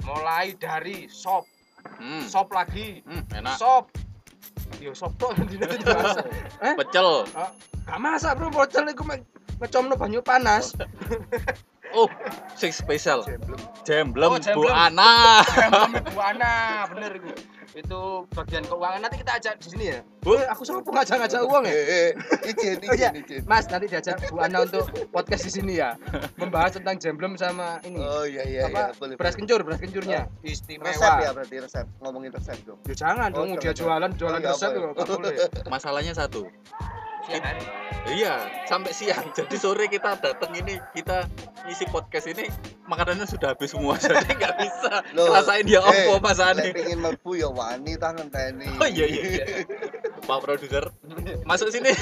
Mulai 0.00 0.56
dari 0.56 1.04
sop, 1.06 1.44
Hmm, 1.96 2.24
sop 2.24 2.48
lagi, 2.50 3.04
hmm, 3.04 3.28
enak. 3.30 3.56
sop. 3.56 3.92
Yo 4.80 4.92
sop 4.92 5.12
itu 5.36 5.60
masak. 5.84 6.24
Eh? 6.64 6.74
Pecel. 6.74 7.28
Gak 7.84 7.98
masak 7.98 8.32
bro, 8.34 8.48
bocel 8.48 8.88
iku 8.88 9.04
me- 9.04 9.24
ngecomno 9.58 9.92
banyu 9.94 10.20
panas. 10.20 10.72
Oh, 11.90 12.06
sing 12.54 12.70
spesial. 12.70 13.26
Jemblem. 13.26 13.60
Jemblem 13.82 14.30
Oh, 14.30 14.36
Bu 14.36 14.40
jemblem. 14.40 14.72
Ana. 14.72 15.42
Kami 15.42 16.00
Bu 16.14 16.20
Ana, 16.22 16.52
bener 16.86 17.12
itu. 17.18 17.28
Itu 17.70 18.00
bagian 18.28 18.62
keuangan 18.62 19.00
nanti 19.00 19.16
kita 19.18 19.32
ajak 19.36 19.54
di 19.56 19.66
sini 19.68 19.84
ya. 19.88 20.00
Bu. 20.20 20.34
Eh, 20.34 20.44
aku 20.44 20.62
sopo 20.62 20.90
ngajak-ngajak 20.90 21.40
uang 21.40 21.64
ya? 21.64 21.72
Eh, 21.72 21.86
eh, 21.86 22.08
izin 22.44 22.76
Oh, 22.82 22.92
iya. 22.92 23.08
izin 23.08 23.22
izin 23.22 23.42
Mas, 23.46 23.64
nanti 23.66 23.86
diajak 23.86 24.18
Bu 24.26 24.36
Ana 24.38 24.62
untuk 24.62 24.84
podcast 25.08 25.46
di 25.46 25.52
sini 25.52 25.78
ya. 25.78 25.94
Membahas 26.34 26.74
tentang 26.74 26.98
jemblem 26.98 27.34
sama 27.34 27.78
ini. 27.82 27.98
Oh 27.98 28.26
iya 28.26 28.42
iya 28.42 28.62
apa? 28.66 28.90
iya 28.90 28.98
boleh 28.98 29.14
beras 29.14 29.32
boleh. 29.32 29.46
kencur, 29.46 29.60
beras 29.62 29.78
kencurnya. 29.78 30.20
Resep 30.42 30.42
ya 30.42 30.50
Istimewa. 30.50 31.30
berarti 31.32 31.56
resep 31.60 31.86
Ngomongin 32.00 32.30
resep 32.32 32.58
dong 32.64 32.78
Ya 32.84 32.94
jangan 32.96 33.28
Oh, 33.30 33.36
dong, 33.38 33.48
jangan, 33.52 33.62
dia 33.62 33.72
jualan 33.72 34.10
jualan 34.14 34.34
Oh, 34.34 34.42
iya, 34.42 34.50
resep 34.50 34.70
ya, 34.70 34.80
ya? 34.80 35.04
boleh. 35.06 35.34
Masalahnya 35.72 36.12
satu. 36.12 36.42
Siang 37.26 37.44
hari. 37.44 37.62
Iya, 38.08 38.48
sampai 38.64 38.92
siang. 38.96 39.28
Jadi 39.36 39.56
sore 39.60 39.86
kita 39.92 40.16
datang 40.16 40.56
ini, 40.56 40.80
kita 40.96 41.28
ngisi 41.68 41.84
podcast 41.92 42.32
ini, 42.32 42.48
makanannya 42.88 43.28
sudah 43.28 43.52
habis 43.52 43.76
semua. 43.76 44.00
Jadi 44.02 44.32
nggak 44.40 44.54
bisa 44.56 45.04
Loh, 45.12 45.28
rasain 45.28 45.68
dia 45.68 45.84
eh, 45.84 46.08
opo 46.08 46.16
Mas 46.24 46.40
Ani. 46.40 46.72
pingin 46.72 47.04
mlebu 47.04 47.36
ya 47.36 47.48
wani 47.52 48.00
tangan 48.00 48.32
teni 48.32 48.66
Oh 48.80 48.88
iya 48.88 49.04
iya 49.04 49.22
iya. 49.36 49.44
Pak 50.24 50.38
produser, 50.40 50.88
masuk 51.48 51.68
sini. 51.68 51.92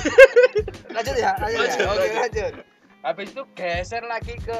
Lanjut 0.94 1.16
ya, 1.18 1.34
lanjut, 1.42 1.66
Lanjut, 1.66 1.78
ya. 1.82 1.86
Oke, 1.90 1.98
lanjut. 1.98 2.18
lanjut. 2.22 2.52
Habis 2.98 3.26
itu 3.34 3.42
geser 3.54 4.02
lagi 4.06 4.34
ke 4.38 4.58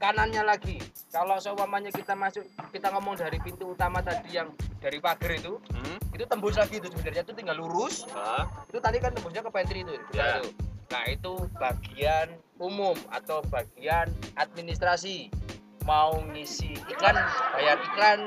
kanannya 0.00 0.42
lagi. 0.42 0.80
Kalau 1.12 1.36
seumpamanya 1.36 1.92
kita 1.92 2.16
masuk, 2.16 2.42
kita 2.72 2.88
ngomong 2.88 3.14
dari 3.14 3.36
pintu 3.36 3.76
utama 3.76 4.00
tadi 4.00 4.32
yang 4.32 4.48
dari 4.80 4.96
pagar 4.96 5.30
itu, 5.30 5.60
Hmm? 5.70 5.98
itu 6.10 6.24
tembus 6.24 6.56
lagi 6.56 6.80
itu 6.80 6.88
sebenarnya 6.88 7.22
itu 7.22 7.34
tinggal 7.36 7.60
lurus. 7.60 8.08
Ah, 8.10 8.48
Itu 8.66 8.80
tadi 8.80 8.96
kan 8.96 9.12
tembusnya 9.12 9.44
ke 9.44 9.50
pantry 9.52 9.84
itu. 9.84 9.92
Ya. 10.16 10.40
Itu. 10.40 10.56
Nah, 10.90 11.04
itu 11.06 11.32
bagian 11.54 12.28
umum 12.58 12.96
atau 13.12 13.44
bagian 13.46 14.10
administrasi. 14.34 15.30
Mau 15.84 16.18
ngisi 16.32 16.76
iklan, 16.88 17.16
bayar 17.54 17.78
iklan, 17.82 18.20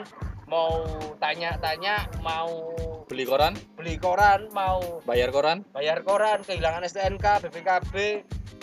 mau 0.45 0.83
tanya-tanya, 1.17 2.07
mau 2.19 2.73
beli 3.05 3.23
koran, 3.23 3.53
beli 3.73 3.95
koran, 3.95 4.47
mau 4.51 5.01
bayar 5.03 5.29
koran. 5.29 5.63
bayar 5.71 6.01
koran, 6.01 6.41
kehilangan 6.41 6.83
STNK, 6.83 7.25
BPKB, 7.41 7.93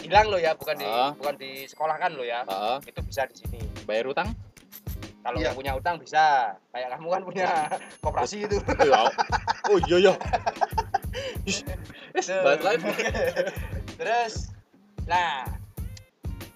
hilang 0.01 0.29
loh 0.29 0.39
ya, 0.39 0.53
bukan 0.55 0.77
di 0.77 0.87
Ah. 0.87 1.13
bukan 1.13 1.35
di 1.37 1.67
sekolahkan 1.67 2.11
loh 2.15 2.25
ya. 2.25 2.45
Ah, 2.47 2.79
Itu 2.83 3.01
bisa 3.03 3.25
di 3.27 3.37
sini. 3.37 3.61
bayar 3.85 4.07
utang. 4.07 4.31
Kalau 5.21 5.37
Iya. 5.37 5.51
yang 5.51 5.55
punya 5.55 5.73
utang 5.75 5.97
bisa. 5.99 6.57
Kayak 6.71 6.97
kamu 6.97 7.09
kan 7.11 7.23
punya 7.23 7.49
koperasi 8.05 8.37
itu. 8.43 8.57
Iya. 8.79 9.01
Oh 9.69 9.79
iya 9.83 9.97
iya. 10.01 10.15
Lain. 12.41 12.81
Terus, 14.01 14.49
nah 15.05 15.45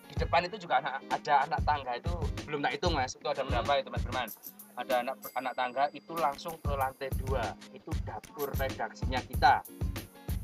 di 0.08 0.14
depan 0.16 0.46
itu 0.46 0.56
juga 0.58 0.80
anak, 0.80 1.02
ada 1.10 1.34
anak 1.44 1.60
tangga 1.60 1.92
itu 1.94 2.12
belum 2.44 2.62
tak 2.62 2.72
hitung 2.72 2.94
mas. 2.94 3.12
Itu 3.12 3.26
ada 3.26 3.42
berapa 3.42 3.72
itu 3.76 3.88
mas 3.90 4.02
Firman? 4.02 4.28
Ada 4.74 4.94
anak 5.00 5.16
anak 5.32 5.52
tangga 5.54 5.84
itu 5.90 6.12
langsung 6.12 6.58
ke 6.58 6.72
lantai 6.72 7.06
dua. 7.16 7.54
Itu 7.70 7.94
dapur 8.02 8.50
redaksinya 8.52 9.22
kita. 9.22 9.62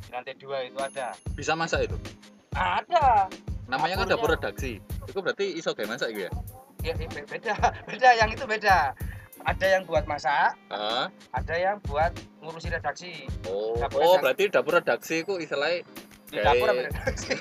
Di 0.01 0.11
lantai 0.11 0.35
dua 0.35 0.63
itu 0.63 0.79
ada. 0.79 1.11
Bisa 1.35 1.53
masak 1.53 1.87
itu. 1.87 1.97
Ada. 2.53 3.27
Namanya 3.67 3.99
kan 3.99 4.07
dapur 4.09 4.31
redaksi. 4.31 4.79
Itu 5.05 5.19
berarti 5.19 5.55
iso 5.55 5.71
kayak 5.73 5.91
masak 5.91 6.09
gitu 6.11 6.27
ya? 6.27 6.33
Ya, 6.81 6.93
be- 6.95 7.27
beda, 7.27 7.55
beda. 7.89 8.09
Yang 8.17 8.31
itu 8.35 8.45
beda. 8.47 8.79
Ada 9.41 9.67
yang 9.73 9.83
buat 9.85 10.05
masak, 10.05 10.53
Ah, 10.69 11.09
ada 11.33 11.55
yang 11.57 11.81
buat 11.81 12.13
ngurusi 12.39 12.69
redaksi. 12.69 13.25
oh, 13.49 13.73
Dapur 13.75 13.97
oh 13.97 14.05
redaksi. 14.05 14.21
berarti 14.21 14.45
dapur 14.53 14.73
redaksi 14.77 15.17
ku 15.25 15.41
istilahnya 15.41 15.81
Di 16.29 16.39
dapur 16.39 16.69
apa 16.69 16.81
redaksi? 16.85 17.29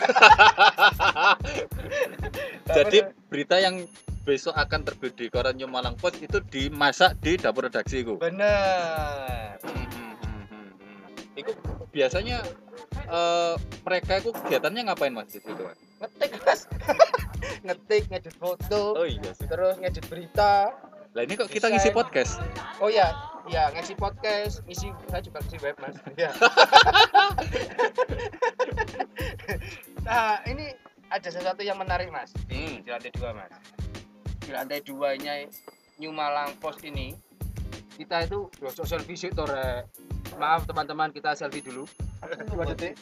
Jadi 2.79 2.97
berita 3.27 3.55
yang 3.57 3.83
besok 4.21 4.53
akan 4.53 4.81
terbit 4.83 5.13
di 5.13 5.27
koran 5.27 5.55
New 5.55 5.65
Malang 5.65 5.95
Post 5.95 6.19
itu 6.19 6.39
dimasak 6.41 7.17
di 7.17 7.35
dapur 7.35 7.65
redaksi 7.65 8.01
ku. 8.01 8.15
bener. 8.15 9.57
Hmm, 9.59 9.85
hmm, 9.85 10.13
hmm. 10.45 10.67
Iku 11.35 11.51
biasanya 11.89 12.43
eh, 13.05 13.53
mereka 13.81 14.17
itu 14.17 14.29
kegiatannya 14.31 14.81
ngapain 14.85 15.11
mas 15.11 15.27
di 15.27 15.39
situ? 15.39 15.57
Mas? 15.57 15.77
Ngetik 15.99 16.31
mas. 16.41 16.61
Ngetik, 17.65 18.03
ngedit 18.07 18.35
foto, 18.35 18.95
Oh 18.95 19.03
iya 19.03 19.31
sih. 19.33 19.43
terus 19.45 19.75
ngedit 19.77 20.05
berita. 20.05 20.71
Lah 21.09 21.21
ini 21.21 21.33
kok 21.33 21.47
kita 21.47 21.67
ngisi 21.67 21.89
podcast? 21.89 22.37
Oh 22.77 22.87
ya, 22.87 23.09
ya 23.45 23.67
ngisi 23.69 23.95
podcast, 23.95 24.61
ngisi 24.63 24.93
saya 25.07 25.19
juga 25.19 25.41
ngisi 25.41 25.57
web 25.59 25.75
mas. 25.77 25.95
Ya. 26.15 26.29
nah 30.01 30.39
ini 30.45 30.71
ada 31.09 31.25
sesuatu 31.25 31.61
yang 31.61 31.75
menarik 31.75 32.07
mas 32.09 32.29
Hmm. 32.47 32.79
di 32.79 32.89
lantai 32.89 33.11
dua 33.11 33.33
mas. 33.33 33.51
Di 34.49 34.57
lantai 34.57 34.81
duanya 34.81 35.45
New 36.01 36.09
Malang 36.09 36.57
Post 36.57 36.81
ini 36.81 37.13
kita 37.93 38.25
itu 38.25 38.49
yosok 38.57 38.81
selfie 38.81 39.13
sih 39.13 39.29
tore. 39.29 39.85
Maaf 40.41 40.65
teman-teman 40.65 41.13
kita 41.13 41.37
selfie 41.37 41.61
dulu. 41.61 41.85
Dua 42.49 42.65
detik. 42.73 42.97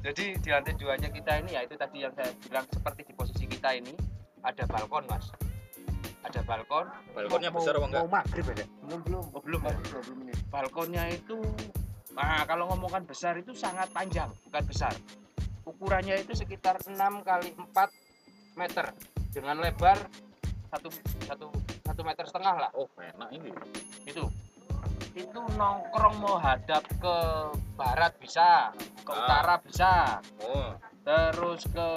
Jadi 0.00 0.40
di 0.40 0.48
lantai 0.48 0.72
duanya 0.72 1.12
kita 1.12 1.36
ini 1.36 1.52
ya 1.52 1.68
itu 1.68 1.76
tadi 1.76 2.00
yang 2.00 2.16
saya 2.16 2.32
bilang 2.40 2.64
seperti 2.64 3.04
di 3.04 3.12
posisi 3.12 3.44
kita 3.44 3.76
ini 3.76 3.92
ada 4.40 4.64
balkon 4.64 5.04
mas. 5.04 5.28
Ada 6.24 6.40
balkon. 6.40 6.88
Balkonnya 7.12 7.52
Mau- 7.52 7.60
besar 7.60 7.76
apa 7.76 7.84
enggak? 7.84 8.00
Mau 8.00 8.08
maghrib 8.08 8.44
ya? 8.48 8.66
belum 8.88 9.00
belum 9.04 9.24
Oh, 9.36 9.42
belum 9.44 9.60
ya? 9.60 9.76
20 10.00 10.16
menit 10.16 10.38
balkonnya 10.48 11.12
itu 11.12 11.36
nah 12.16 12.40
kalau 12.48 12.72
ngomongkan 12.72 13.04
besar 13.04 13.36
itu 13.36 13.52
sangat 13.52 13.92
panjang 13.92 14.32
bukan 14.48 14.64
besar 14.64 14.96
ukurannya 15.68 16.16
itu 16.16 16.32
sekitar 16.32 16.80
6 16.80 16.96
kali 17.20 17.52
4 17.52 18.56
meter 18.56 18.88
dengan 19.36 19.60
lebar 19.60 20.00
satu 20.66 20.88
satu 21.28 21.46
satu 21.84 22.00
meter 22.00 22.24
setengah 22.24 22.54
lah 22.58 22.70
Oh 22.72 22.88
enak 22.96 23.28
ini. 23.30 23.52
itu 24.08 24.24
itu 25.12 25.40
nongkrong 25.52 26.16
mau 26.16 26.36
hadap 26.36 26.80
ke 26.88 27.16
barat 27.74 28.16
bisa 28.16 28.72
ke 29.04 29.12
Ah. 29.12 29.20
utara 29.20 29.54
bisa 29.60 29.92
Oh. 30.40 30.72
terus 31.02 31.68
ke 31.68 31.88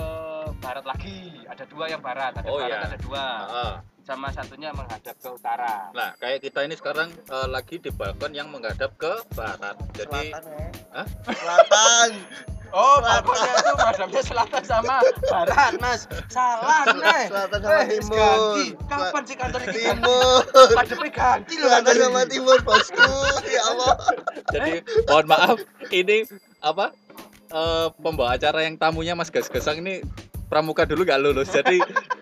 barat 0.60 0.84
lagi 0.84 1.40
ada 1.48 1.64
dua 1.66 1.88
yang 1.88 2.00
barat 2.00 2.36
ada 2.36 2.46
Oh, 2.46 2.60
barat 2.60 2.76
iya. 2.76 2.86
ada 2.86 2.98
dua 3.00 3.24
ah. 3.48 3.76
sama 4.04 4.28
satunya 4.30 4.70
menghadap 4.72 5.16
ke 5.16 5.30
utara 5.30 5.88
Nah 5.92 6.12
kayak 6.18 6.44
kita 6.44 6.60
ini 6.62 6.76
sekarang 6.76 7.08
eh, 7.10 7.48
lagi 7.48 7.80
di 7.80 7.90
balkon 7.90 8.34
yang 8.34 8.48
menghadap 8.48 8.92
ke 8.96 9.14
barat. 9.32 9.80
Jadi 9.96 10.28
selatan 10.28 10.44
ya 10.46 10.68
Hah? 10.92 11.08
selatan 11.26 12.10
Oh, 12.70 12.98
balkonnya 13.00 13.52
itu 13.56 13.72
madamnya 13.74 14.22
selatan 14.22 14.64
sama 14.64 14.96
barat, 15.26 15.74
Mas. 15.78 16.02
Salah, 16.28 16.86
nih. 16.92 17.26
Selatan 17.28 17.60
sama 17.60 17.74
Eh, 17.74 17.86
timur. 17.90 18.18
ganti. 18.18 18.66
Kapan 18.86 19.24
sih 19.24 19.36
kantor 19.36 19.60
ini 19.60 19.66
ganti? 19.66 19.82
Timur. 19.82 20.40
Madepnya 20.76 21.12
ganti 21.12 21.54
loh 21.56 21.68
Selatan 21.68 21.84
kantor 21.84 21.96
sama 22.00 22.22
timur, 22.26 22.58
bosku. 22.62 23.10
Ya 23.46 23.62
Allah. 23.66 23.94
Jadi 24.50 24.72
mohon 25.06 25.26
maaf 25.26 25.58
ini 25.90 26.18
apa 26.60 26.86
eh, 27.50 27.88
pembawa 27.96 28.30
acara 28.34 28.60
yang 28.62 28.76
tamunya 28.76 29.14
Mas 29.14 29.30
Gas 29.30 29.48
Gesang 29.48 29.82
ini 29.82 30.06
pramuka 30.46 30.86
dulu 30.86 31.02
nggak 31.04 31.22
lulus. 31.22 31.50
Jadi 31.50 31.82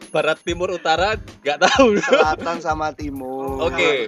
barat 0.10 0.40
timur 0.42 0.72
utara 0.72 1.16
nggak 1.44 1.60
tahu. 1.62 2.00
Selatan 2.00 2.58
sama 2.60 2.92
timur. 2.92 3.60
Oke. 3.64 4.08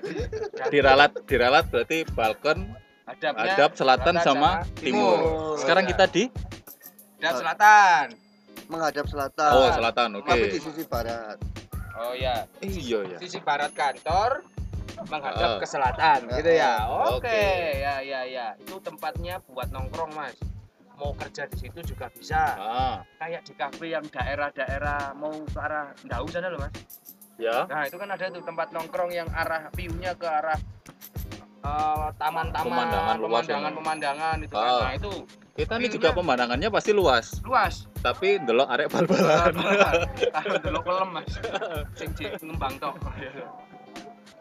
Diralat 0.67 1.11
diralat 1.25 1.67
berarti 1.67 2.07
balkon 2.09 2.63
Hadapnya 3.09 3.57
hadap 3.57 3.71
selatan 3.73 4.15
sama 4.21 4.51
timur. 4.77 5.17
timur. 5.17 5.57
Sekarang 5.57 5.83
Iya. 5.83 5.91
kita 5.91 6.05
di 6.07 6.23
hadap 7.17 7.33
selatan. 7.35 8.05
Menghadap 8.69 9.05
selatan. 9.09 9.51
Oh, 9.51 9.69
selatan. 9.73 10.07
Oke. 10.21 10.29
Tapi 10.29 10.45
di 10.47 10.59
sisi 10.61 10.83
barat. 10.85 11.37
Oh 11.99 12.13
ya, 12.13 12.45
Iya 12.61 12.99
ya. 13.03 13.17
sisi 13.17 13.41
barat 13.41 13.73
kantor 13.73 14.45
menghadap 15.03 15.49
Ah. 15.49 15.59
ke 15.59 15.65
selatan, 15.65 16.19
gitu 16.29 16.51
ya. 16.53 16.85
Oke, 16.85 17.27
Oke. 17.27 17.43
ya 17.81 17.95
ya 17.99 18.21
ya. 18.23 18.47
Itu 18.55 18.77
tempatnya 18.79 19.41
buat 19.43 19.67
nongkrong, 19.67 20.13
Mas. 20.13 20.37
Mau 20.95 21.11
kerja 21.13 21.47
di 21.47 21.57
situ 21.57 21.79
juga 21.81 22.07
bisa. 22.09 22.55
Ah, 22.55 22.95
Kayak 23.17 23.41
di 23.43 23.53
kafe 23.53 23.89
yang 23.89 24.05
daerah-daerah 24.05 25.11
mau 25.13 25.31
ke 25.33 25.57
arah 25.57 25.91
Ndau 26.05 26.27
sana 26.29 26.47
loh, 26.47 26.61
Mas. 26.61 26.71
ya. 27.35 27.65
Nah, 27.65 27.83
itu 27.83 27.95
kan 27.95 28.07
ada 28.07 28.27
tuh 28.29 28.43
tempat 28.43 28.69
nongkrong 28.69 29.09
yang 29.09 29.27
arah 29.33 29.67
view-nya 29.73 30.13
ke 30.13 30.27
arah 30.27 30.59
eh, 31.59 32.07
taman-taman, 32.15 32.67
Pemandangan 32.71 33.15
pemandangan, 33.19 33.71
pemandangan 33.75 34.37
itu 34.43 34.55
kan. 34.55 34.69
Ah. 34.69 34.81
Nah, 34.81 34.93
itu 34.95 35.11
Kita 35.59 35.75
ini 35.75 35.91
juga 35.91 36.15
pemandangannya 36.15 36.71
pasti 36.71 36.95
luas, 36.95 37.43
luas. 37.43 37.83
tapi 37.99 38.39
delok 38.39 38.71
arek 38.71 38.87
bal-balan. 38.95 39.51
Dulu 40.63 40.79
pelem 40.79 41.09
mas, 41.19 41.35
sing 41.99 42.15
ngembang 42.15 42.79
tok. 42.79 42.95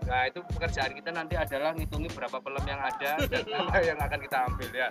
Nah 0.08 0.24
itu 0.24 0.40
pekerjaan 0.56 0.94
kita 0.94 1.10
nanti 1.12 1.34
adalah 1.34 1.74
ngitungi 1.74 2.08
berapa 2.14 2.38
pelem 2.40 2.64
yang 2.64 2.80
ada 2.80 3.18
dan 3.28 3.44
apa 3.60 3.76
yang 3.82 3.98
akan 3.98 4.18
kita 4.24 4.36
ambil 4.46 4.70
ya. 4.70 4.88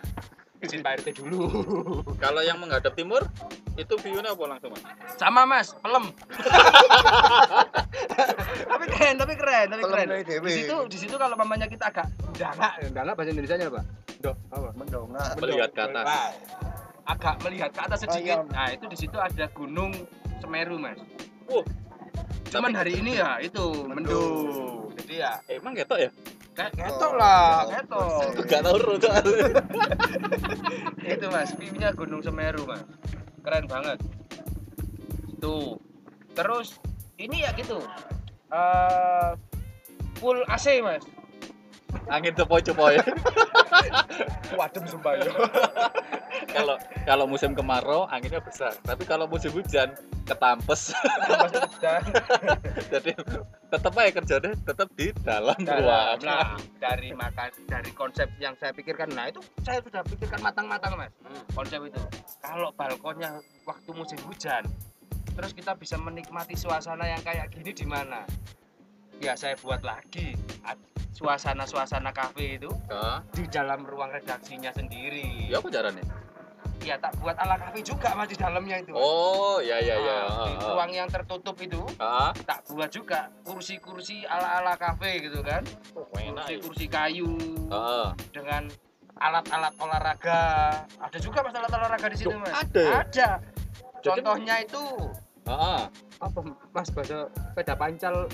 Izin 0.58 0.82
Pak 0.82 1.02
RT 1.02 1.22
dulu. 1.22 1.46
Kalau 2.24 2.42
yang 2.42 2.58
menghadap 2.58 2.98
timur 2.98 3.22
itu 3.78 3.94
view-nya 4.02 4.34
apa 4.34 4.44
langsung, 4.50 4.74
Mas? 4.74 4.82
Sama 5.22 5.46
mas, 5.46 5.70
pelem. 5.78 6.10
tapi 8.74 8.86
keren, 8.90 9.16
tapi 9.22 9.34
keren, 9.38 9.66
tapi 9.70 9.84
keren. 9.86 10.08
Di 10.26 10.50
situ, 10.50 10.76
di 10.90 10.98
situ 10.98 11.14
kalau 11.14 11.38
mamanya 11.38 11.70
kita 11.70 11.94
agak 11.94 12.10
dangak, 12.34 12.74
dangak 12.90 13.14
bahasa 13.14 13.30
Indonesia 13.38 13.70
apa? 13.70 13.82
Dok, 14.18 14.38
apa? 14.50 14.70
Mendongak. 14.74 15.30
Melihat 15.38 15.70
ke 15.78 15.82
atas. 15.86 16.06
Agak 17.06 17.36
melihat 17.46 17.70
ke 17.70 17.82
atas 17.86 18.00
sedikit. 18.02 18.42
Nah 18.50 18.74
itu 18.74 18.86
di 18.90 18.98
situ 18.98 19.18
ada 19.22 19.46
gunung 19.54 19.94
Semeru 20.42 20.82
mas. 20.82 20.98
Wow. 21.46 21.62
Cuman 22.50 22.74
Tapi- 22.74 22.78
hari 22.82 22.94
ini 22.98 23.22
ya 23.22 23.38
itu 23.38 23.62
Mendung. 23.86 24.90
Jadi 24.98 25.22
ya 25.22 25.38
emang 25.54 25.78
ketok 25.78 26.02
ya? 26.02 26.10
Ketok 26.58 27.14
lah, 27.14 27.70
ketok. 27.70 28.50
Gak 28.50 28.62
tahu 28.66 28.78
rute. 28.82 29.14
itu 31.14 31.26
mas, 31.30 31.54
view-nya 31.54 31.94
gunung 31.94 32.26
Semeru 32.26 32.66
mas. 32.66 32.82
Keren 33.46 33.70
banget. 33.70 34.02
Tuh. 35.38 35.78
Terus 36.34 36.82
ini 37.22 37.46
ya 37.46 37.54
gitu. 37.54 37.78
eh 38.48 39.32
full 40.18 40.42
AC 40.50 40.82
mas. 40.82 41.06
Angin 42.06 42.34
cepoi-cepoi. 42.38 43.02
Wadem 44.60 44.84
sumpah 44.88 45.14
ya. 45.18 45.26
Kalau 46.48 46.80
kalau 47.04 47.26
musim 47.28 47.54
kemarau 47.54 48.08
anginnya 48.08 48.40
besar, 48.40 48.74
tapi 48.82 49.04
kalau 49.04 49.26
musim 49.30 49.52
hujan 49.52 49.94
ketampes. 50.26 50.96
Jadi 52.94 53.12
tetap 53.68 53.92
aja 54.00 54.12
kerjanya 54.16 54.52
tetap 54.64 54.88
di 54.96 55.12
dalam 55.28 55.58
dalam 55.60 55.84
ruangan. 55.84 56.18
nah 56.24 56.56
dari 56.80 57.12
makan 57.12 57.52
dari 57.68 57.92
konsep 57.92 58.32
yang 58.40 58.56
saya 58.56 58.72
pikirkan 58.72 59.12
nah 59.12 59.28
itu 59.28 59.44
saya 59.60 59.84
sudah 59.84 60.08
pikirkan 60.08 60.40
matang-matang 60.40 60.96
mas 60.96 61.12
konsep 61.52 61.84
itu 61.84 62.00
kalau 62.40 62.72
balkonnya 62.72 63.44
waktu 63.68 63.92
musim 63.92 64.16
hujan 64.24 64.64
terus 65.36 65.52
kita 65.52 65.76
bisa 65.76 66.00
menikmati 66.00 66.56
suasana 66.56 67.12
yang 67.12 67.20
kayak 67.28 67.52
gini 67.52 67.76
di 67.76 67.84
mana 67.84 68.24
ya 69.18 69.34
saya 69.34 69.58
buat 69.58 69.82
lagi 69.82 70.38
suasana-suasana 71.12 72.14
kafe 72.14 72.62
itu 72.62 72.70
di 73.34 73.44
dalam 73.50 73.82
ruang 73.84 74.14
redaksinya 74.14 74.70
sendiri 74.70 75.50
ya 75.50 75.58
apa 75.58 75.68
caranya? 75.68 76.04
ya 76.78 76.94
tak 76.96 77.18
buat 77.18 77.34
ala 77.36 77.58
kafe 77.58 77.82
juga 77.82 78.14
mas 78.14 78.30
di 78.30 78.38
dalamnya 78.38 78.78
itu 78.78 78.94
Oh, 78.94 79.58
ya 79.58 79.82
ya 79.82 79.98
ya. 79.98 80.18
Nah, 80.24 80.46
di 80.46 80.54
Ah, 80.54 80.62
ah. 80.62 80.70
ruang 80.72 80.92
yang 80.94 81.10
tertutup 81.10 81.58
itu 81.58 81.82
Ah, 81.98 82.30
tak 82.46 82.64
buat 82.70 82.88
juga 82.88 83.34
kursi-kursi 83.42 84.24
ala-ala 84.24 84.78
kafe 84.78 85.26
gitu 85.26 85.42
kan 85.42 85.66
oh, 85.98 86.06
ya. 86.14 86.30
kursi-kursi 86.32 86.86
kayu 86.86 87.34
Ah, 87.68 88.14
dengan 88.30 88.70
alat-alat 89.18 89.74
olahraga. 89.76 90.42
Ada 91.02 91.18
juga 91.18 91.42
mas 91.42 91.58
alat 91.58 91.74
olahraga 91.74 92.08
di 92.08 92.18
situ 92.22 92.38
mas. 92.38 92.54
ada 92.54 92.78
ya? 92.80 92.94
Ada. 93.02 93.30
Contohnya 93.98 94.56
itu 94.62 94.84
ah, 95.44 95.90
apa 96.22 96.40
mas 96.72 96.88
bahasa 96.94 97.26
sepeda 97.26 97.74
pancal 97.74 98.30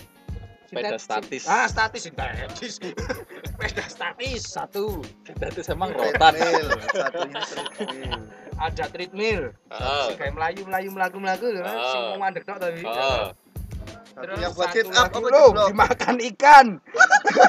Sepeda 0.73 0.97
sintetis. 0.97 1.03
statis. 1.05 1.43
Ah 1.45 1.65
statis 1.69 2.01
sintetis. 2.03 2.73
sepeda 3.53 3.85
statis 3.85 4.41
satu. 4.43 5.05
Itu 5.23 5.61
emang 5.69 5.93
rotan. 5.93 6.33
Satunya 6.33 7.41
treadmill. 7.45 8.17
Ada 8.65 8.85
treadmill. 8.89 9.41
Ah, 9.69 10.09
Si 10.09 10.17
kayak 10.17 10.33
melayu 10.33 10.61
melayu 10.65 10.89
melaku 10.89 11.17
melaku 11.21 11.45
kan. 11.61 11.65
Ah. 11.69 11.85
Si 11.85 11.97
mau 11.99 12.17
mandek 12.17 12.43
tok 12.43 12.57
tapi. 12.57 12.81
ah. 12.83 13.31
Satu 14.13 14.33
yang 14.37 14.53
buat 14.53 14.69
sit 14.73 14.89
up 14.93 15.09
apa 15.09 15.17
jeblok? 15.17 15.67
dimakan 15.73 16.15
ikan. 16.33 16.67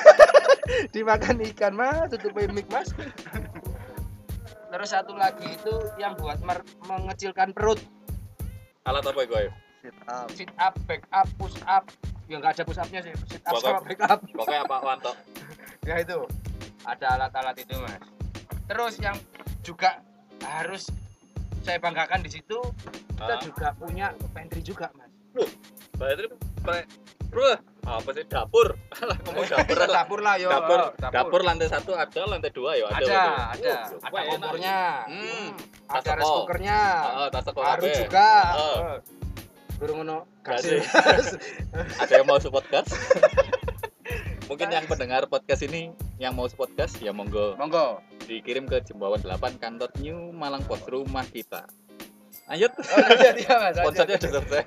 dimakan 0.96 1.36
ikan 1.52 1.72
mas, 1.76 2.08
tutupin 2.08 2.52
mic 2.56 2.64
mas. 2.72 2.88
Terus 4.72 4.90
satu 4.90 5.12
lagi 5.14 5.44
itu 5.44 5.74
yang 6.00 6.16
buat 6.16 6.40
mer- 6.40 6.64
mengecilkan 6.88 7.52
perut. 7.52 7.78
Alat 8.84 9.04
apa 9.04 9.22
gue? 9.24 9.44
Sit 9.84 9.96
up. 10.08 10.26
sit 10.32 10.50
up, 10.56 10.74
back 10.88 11.04
up, 11.12 11.28
push 11.36 11.54
up. 11.68 11.84
Ya 12.24 12.36
nggak 12.38 12.52
ada 12.54 12.62
push 12.64 12.78
upnya 12.78 13.00
sih, 13.00 13.12
sit 13.28 13.44
up 13.44 13.60
sama 13.60 13.80
back 13.80 14.00
up. 14.00 14.20
Pokoknya 14.26 14.60
apa 14.64 14.76
Wanto? 14.80 15.12
Ya 15.84 16.00
itu, 16.00 16.16
ada 16.80 17.06
alat-alat 17.12 17.60
itu 17.60 17.76
mas. 17.76 18.00
Terus 18.64 18.96
yang 18.96 19.12
juga 19.60 20.00
harus 20.40 20.88
saya 21.60 21.76
banggakan 21.76 22.24
di 22.24 22.32
situ, 22.32 22.56
kita 23.12 23.28
Ah. 23.30 23.40
juga 23.40 23.66
punya 23.76 24.06
pantry 24.32 24.64
juga 24.64 24.88
mas. 24.96 25.12
Berarti 25.94 26.24
pre 26.60 26.88
Bro, 27.28 27.50
apa 27.82 28.10
sih 28.14 28.24
dapur? 28.24 28.78
Ngomong 29.26 29.44
dapur 29.44 29.74
Kita 29.74 29.84
lah. 29.84 29.96
dapur 30.06 30.20
lah 30.22 30.34
yo. 30.38 30.48
Dapur, 30.48 30.78
oh, 30.78 30.90
dapur 31.02 31.40
lantai 31.42 31.66
satu 31.66 31.92
ada, 31.92 32.20
lantai 32.24 32.54
dua 32.54 32.78
ya 32.78 32.86
ada. 32.86 32.96
Ada, 32.96 33.20
ada, 33.58 33.72
Uh, 33.98 34.06
ada 34.06 34.20
kompornya, 34.30 34.76
Hmm, 35.04 35.48
ada 35.90 36.10
rice 36.14 36.30
cookernya, 36.30 36.78
teko 37.34 37.50
baru 37.58 37.86
juga. 37.90 38.28
Oh. 39.84 39.86
Durung 39.86 40.00
ngono 40.00 40.18
Gasih. 40.40 40.80
gasih. 40.80 41.36
Ada 42.00 42.12
yang 42.16 42.24
mau 42.24 42.40
support 42.40 42.64
podcast? 42.64 42.96
Mungkin 44.48 44.72
yang 44.72 44.88
pendengar 44.88 45.28
podcast 45.28 45.60
ini 45.60 45.92
yang 46.16 46.32
mau 46.32 46.48
support 46.48 46.72
podcast 46.72 47.04
ya 47.04 47.12
monggo 47.12 47.52
Monggo. 47.60 48.00
dikirim 48.24 48.64
ke 48.64 48.80
Jembawan 48.80 49.20
8 49.20 49.60
kantor 49.60 49.92
New 50.00 50.32
Malang 50.32 50.64
Pos 50.64 50.80
rumah 50.88 51.28
kita. 51.28 51.68
Lanjut, 52.48 52.72
Oh, 52.80 52.96
lanjut 52.96 53.36
ya 53.36 53.52
mas. 53.60 53.76
lanjut. 53.76 53.84
sponsornya 53.84 54.16
sudah 54.16 54.40
selesai. 54.40 54.64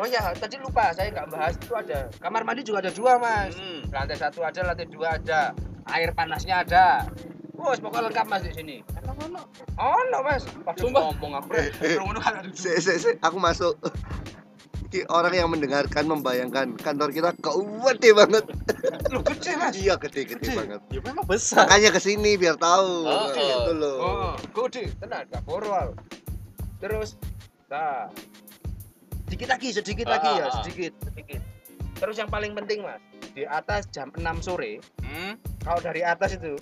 Oh 0.00 0.06
ya, 0.08 0.22
tadi 0.32 0.56
lupa 0.56 0.88
saya 0.96 1.12
nggak 1.12 1.28
bahas 1.28 1.54
itu 1.60 1.72
ada 1.76 2.08
kamar 2.16 2.40
mandi 2.40 2.64
juga 2.64 2.80
ada 2.80 2.92
dua 2.96 3.20
mas. 3.20 3.52
Hmm. 3.52 3.84
Lantai 3.92 4.16
satu 4.16 4.40
ada, 4.40 4.60
lantai 4.64 4.88
dua 4.88 5.20
ada, 5.20 5.52
air 5.92 6.16
panasnya 6.16 6.64
ada. 6.64 7.04
Wah, 7.60 7.76
pokoknya 7.76 8.08
lengkap 8.08 8.24
mas 8.24 8.42
di 8.48 8.52
sini. 8.56 8.76
Ono? 9.12 9.42
Oh 9.74 10.00
no 10.08 10.18
mas, 10.20 10.44
Sumpah. 10.76 11.10
ngomong 11.10 11.32
aku. 11.36 11.50
Belum 11.76 12.04
ngono 12.06 12.18
kan 12.18 12.32
ada 12.36 12.46
dua. 12.46 12.54
Se, 12.54 12.78
se, 12.78 12.92
se, 12.96 13.10
aku 13.18 13.36
masuk. 13.36 13.74
Ki 14.86 15.06
orang 15.06 15.30
yang 15.32 15.46
mendengarkan 15.46 16.02
membayangkan 16.04 16.74
kantor 16.74 17.10
kita 17.10 17.30
gede 17.34 18.10
banget. 18.12 18.44
Loh 19.08 19.22
gede 19.22 19.52
mas. 19.54 19.72
Iya 19.72 19.94
gede 19.96 20.26
gede 20.26 20.42
Gede. 20.42 20.54
banget. 20.56 20.80
Ya 20.90 21.00
memang 21.00 21.24
besar. 21.24 21.64
Makanya 21.64 21.90
ke 21.90 22.00
sini 22.00 22.34
biar 22.34 22.54
tahu. 22.56 23.04
Oh, 23.04 23.30
Gitu 23.30 23.72
loh. 23.72 23.96
Oh, 23.98 24.32
gede, 24.36 24.90
tenang, 24.96 25.26
gak 25.26 25.42
borol. 25.44 25.94
Terus, 26.78 27.14
nah, 27.66 28.10
sedikit 29.24 29.48
lagi, 29.48 29.68
sedikit 29.70 30.06
Ah, 30.06 30.16
lagi 30.16 30.30
ya, 30.32 30.42
ah, 30.42 30.48
ah. 30.48 30.52
sedikit, 30.58 30.92
sedikit. 31.04 31.40
Terus 31.94 32.16
yang 32.16 32.26
paling 32.26 32.52
penting 32.52 32.80
mas, 32.80 32.98
di 33.30 33.44
atas 33.44 33.86
jam 33.88 34.10
6 34.10 34.24
sore, 34.40 34.80
Hmm. 34.98 35.36
kalau 35.60 35.78
dari 35.78 36.00
atas 36.00 36.34
itu. 36.34 36.56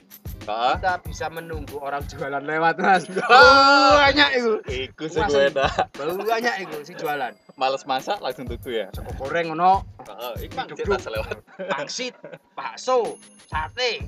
Kita 0.48 0.94
bisa 1.04 1.26
menunggu 1.28 1.76
orang 1.76 2.00
jualan 2.04 2.40
lewat 2.40 2.74
mas. 2.78 3.04
Banyak 4.00 4.28
itu, 4.34 4.52
Iku 4.64 5.04
sih 5.06 5.20
Masa- 5.20 5.30
gue 5.30 5.46
dah. 5.52 5.72
banyak 6.18 6.54
itu 6.64 6.76
si 6.82 6.92
jualan. 6.94 7.32
Males 7.54 7.84
masak 7.84 8.18
langsung 8.18 8.46
tuku 8.46 8.80
ya. 8.80 8.86
Sego 8.90 9.12
goreng 9.14 9.52
ono, 9.52 9.84
Heeh, 10.00 10.46
iku 10.46 10.52
mang 10.54 10.66
Duduk-duduk. 10.66 10.98
cetak 10.98 11.12
lewat. 11.12 11.36
pangsit, 11.68 12.14
bakso, 12.54 13.18
sate, 13.44 14.06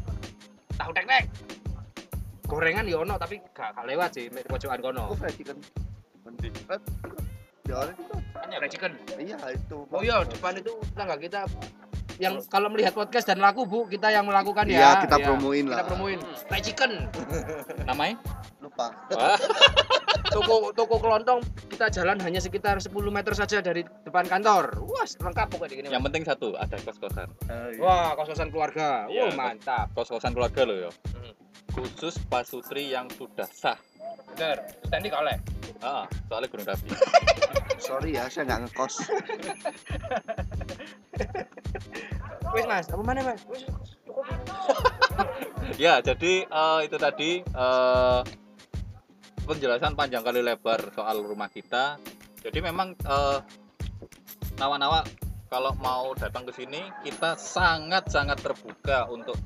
tahu 0.74 0.90
tek-tek. 0.90 1.28
gorengan 2.46 2.82
ya 2.82 2.98
ono 2.98 3.14
tapi 3.14 3.38
gak, 3.54 3.78
gak 3.78 3.86
lewat 3.86 4.10
sih 4.10 4.26
mek 4.26 4.42
pojokan 4.44 4.82
kono. 4.82 5.06
Oh, 5.06 5.14
fried 5.14 5.38
chicken. 5.38 5.54
Itu. 6.34 6.50
Fried 7.62 8.66
chicken. 8.66 8.92
Iya, 9.14 9.38
itu. 9.54 9.86
Oh 9.86 10.02
iya, 10.02 10.26
depan 10.26 10.58
itu 10.58 10.74
tetangga 10.84 11.14
kita 11.14 11.46
yang 12.20 12.36
kalau 12.46 12.68
melihat 12.68 12.92
podcast 12.92 13.24
dan 13.24 13.38
laku 13.38 13.64
bu 13.64 13.84
kita 13.84 14.08
yang 14.08 14.22
melakukan 14.22 14.64
Iya, 14.64 14.76
ya 14.76 14.90
kita 15.00 15.16
Iya. 15.16 15.26
promoin 15.26 15.64
kita 15.64 15.74
lah. 15.74 15.84
promoin 15.84 16.18
fried 16.46 16.62
chicken 16.62 16.92
Namanya? 17.88 18.16
Lupa. 18.60 18.92
toko 20.30 20.70
toko 20.70 20.96
kelontong 20.96 21.40
kita 21.66 21.90
jalan 21.90 22.20
hanya 22.20 22.38
sekitar 22.38 22.76
10 22.76 22.92
meter 23.08 23.32
saja 23.32 23.58
dari 23.58 23.82
depan 23.82 24.22
kantor 24.24 24.78
wah 24.80 25.02
lengkap 25.02 25.46
pokoknya 25.48 25.74
gini 25.74 25.88
Yang 25.88 26.04
penting 26.06 26.22
satu, 26.22 26.48
ada 26.54 26.76
kos-kosan. 26.78 27.28
Eh, 27.48 27.74
iya. 27.74 27.80
wah 27.80 28.12
kos-kosan 28.14 28.48
keluarga 28.48 29.08
Iya, 29.08 29.26
wah 29.26 29.50
mantap 29.50 29.90
Kos-kosan 29.90 30.30
keluarga 30.30 30.62
loh 30.62 30.76
ya. 30.78 30.90
Hmm. 31.10 31.32
Khusus 31.72 32.20
pasutri 32.26 32.90
yang 32.90 33.08
sudah 33.10 33.48
sah. 33.48 33.78
bener 34.30 34.60
Stanley 34.84 35.10
oleh 35.10 35.36
Ah, 35.80 36.04
soalnya 36.28 36.52
gunung 36.52 36.68
rapi. 36.68 36.88
Sorry 37.80 38.14
ya, 38.14 38.28
saya 38.28 38.44
nggak 38.46 38.60
ngekos. 38.68 38.94
wis 42.50 42.66
mas 42.66 42.90
apa 42.90 43.02
mana 43.06 43.22
mas 43.22 43.46
wis 43.46 43.62
cukup 44.02 44.26
ya, 45.84 46.02
jadi 46.02 46.50
eh, 46.50 46.80
itu 46.82 46.96
tadi 46.98 47.30
eh, 47.46 48.20
penjelasan 49.46 49.94
panjang 49.94 50.22
kali 50.26 50.42
lebar 50.42 50.92
soal 50.94 51.22
rumah 51.24 51.48
kita. 51.48 51.96
Jadi 52.42 52.58
memang 52.60 52.94
eh, 52.94 53.38
nawa-nawa 54.58 55.06
kalau 55.50 55.74
mau 55.80 56.14
datang 56.14 56.46
ke 56.46 56.52
sini 56.54 56.78
kita 57.02 57.34
sangat-sangat 57.38 58.38
terbuka 58.44 59.08
untuk 59.08 59.38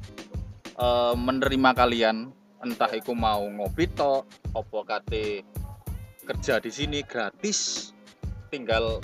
eh, 0.75 1.15
menerima 1.15 1.71
kalian 1.77 2.33
entah 2.65 2.89
itu 2.97 3.13
mau 3.13 3.45
ngopi 3.45 3.85
tok, 3.93 4.25
opo 4.57 4.83
kate 4.89 5.45
kerja 6.25 6.57
di 6.57 6.73
sini 6.73 7.05
gratis 7.05 7.93
tinggal 8.55 9.03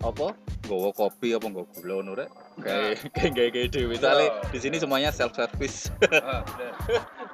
apa 0.00 0.32
gowo 0.64 0.96
kopi 0.96 1.36
apa 1.36 1.44
nggo 1.44 1.68
gula 1.76 2.00
ngono 2.00 2.12
rek 2.16 2.30
kayak 2.64 3.04
kayak 3.16 3.32
kayak 3.36 3.50
kayak 3.52 3.68
dhewe 3.68 3.94
soalnya 4.00 4.28
di 4.48 4.58
sini 4.58 4.76
semuanya 4.80 5.12
self 5.12 5.36
service 5.36 5.92
Ah. 6.08 6.40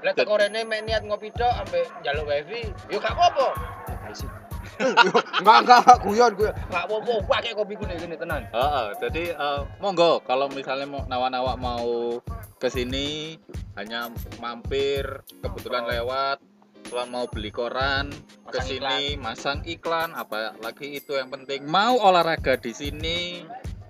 Lah 0.05 0.13
teko 0.13 0.39
rene 0.39 0.67
mek 0.67 0.85
niat 0.87 1.03
ngopi 1.07 1.33
tok 1.35 1.51
ambek 1.67 1.89
njaluk 2.05 2.29
wifi, 2.29 2.69
yo 2.93 3.01
gak 3.01 3.17
apa-apa. 3.17 3.49
Enggak, 4.77 5.25
enggak, 5.41 5.59
enggak, 5.65 5.99
guyon, 6.05 6.33
guyon. 6.37 6.53
Enggak 6.69 6.85
apa-apa, 6.85 7.13
pakai 7.25 7.57
kopi 7.57 7.75
gini 7.81 7.95
gini 7.97 8.15
tenan. 8.21 8.45
Heeh, 8.53 8.87
jadi 9.01 9.25
eh, 9.33 9.61
monggo 9.81 10.21
kalau 10.29 10.53
misalnya 10.53 10.85
mau 10.85 11.03
nawa-nawa 11.09 11.57
mau 11.57 12.21
ke 12.61 12.69
sini 12.69 13.41
hanya 13.75 14.13
mampir 14.37 15.25
kebetulan 15.41 15.89
lewat 15.89 16.45
tuan 16.87 17.09
mau 17.11 17.27
beli 17.27 17.51
koran 17.51 18.09
ke 18.49 18.59
sini 18.63 19.19
masang 19.19 19.63
iklan 19.67 20.15
apa 20.15 20.55
lagi 20.63 20.97
itu 20.99 21.19
yang 21.19 21.31
penting. 21.31 21.67
Mau 21.67 21.99
olahraga 21.99 22.55
di 22.57 22.73
sini 22.73 23.43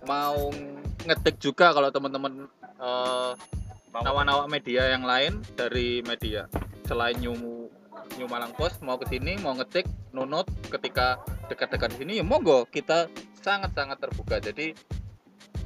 mau 0.08 0.50
ngetik 1.04 1.38
juga 1.38 1.70
kalau 1.76 1.92
teman-teman 1.92 2.48
eh, 2.80 3.32
nawa-nawa 3.92 4.48
media 4.48 4.90
yang 4.92 5.04
lain 5.04 5.40
dari 5.54 6.00
media. 6.02 6.48
Selain 6.88 7.16
New 7.20 7.68
New 8.16 8.28
Malang 8.30 8.54
Post 8.56 8.80
mau 8.80 8.96
ke 8.96 9.06
sini 9.10 9.36
mau 9.42 9.52
ngetik 9.52 9.84
nunut 10.14 10.48
ketika 10.72 11.20
dekat-dekat 11.52 11.94
di 11.94 11.96
sini 12.04 12.12
ya 12.20 12.24
monggo. 12.24 12.64
Kita 12.68 13.10
sangat-sangat 13.40 14.00
terbuka. 14.00 14.40
Jadi 14.40 14.72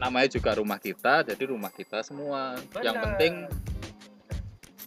namanya 0.01 0.33
juga 0.33 0.57
rumah 0.57 0.81
kita 0.81 1.23
jadi 1.23 1.43
rumah 1.49 1.71
kita 1.71 2.03
semua. 2.03 2.59
Yang 2.81 2.97
penting 3.01 3.33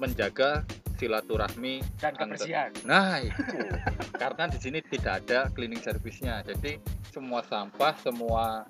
menjaga 0.02 0.66
silaturahmi 1.04 1.84
Dan 2.00 2.16
antar- 2.16 2.40
kebersihan. 2.40 2.70
Nah, 2.88 3.20
itu. 3.20 3.44
Karena 4.22 4.48
di 4.48 4.58
sini 4.64 4.80
tidak 4.80 5.28
ada 5.28 5.52
cleaning 5.52 5.84
service-nya. 5.84 6.40
Jadi 6.48 6.80
semua 7.12 7.44
sampah, 7.44 7.92
semua 8.00 8.64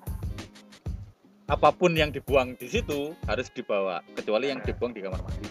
apa 1.44 1.68
pun 1.76 1.92
yang 1.92 2.08
dibuang 2.08 2.56
di 2.56 2.66
situ 2.66 3.12
harus 3.28 3.52
dibawa, 3.52 4.00
kecuali 4.16 4.48
yang 4.48 4.64
dibuang 4.64 4.96
di 4.96 5.04
kamar 5.04 5.20
mandi. 5.20 5.48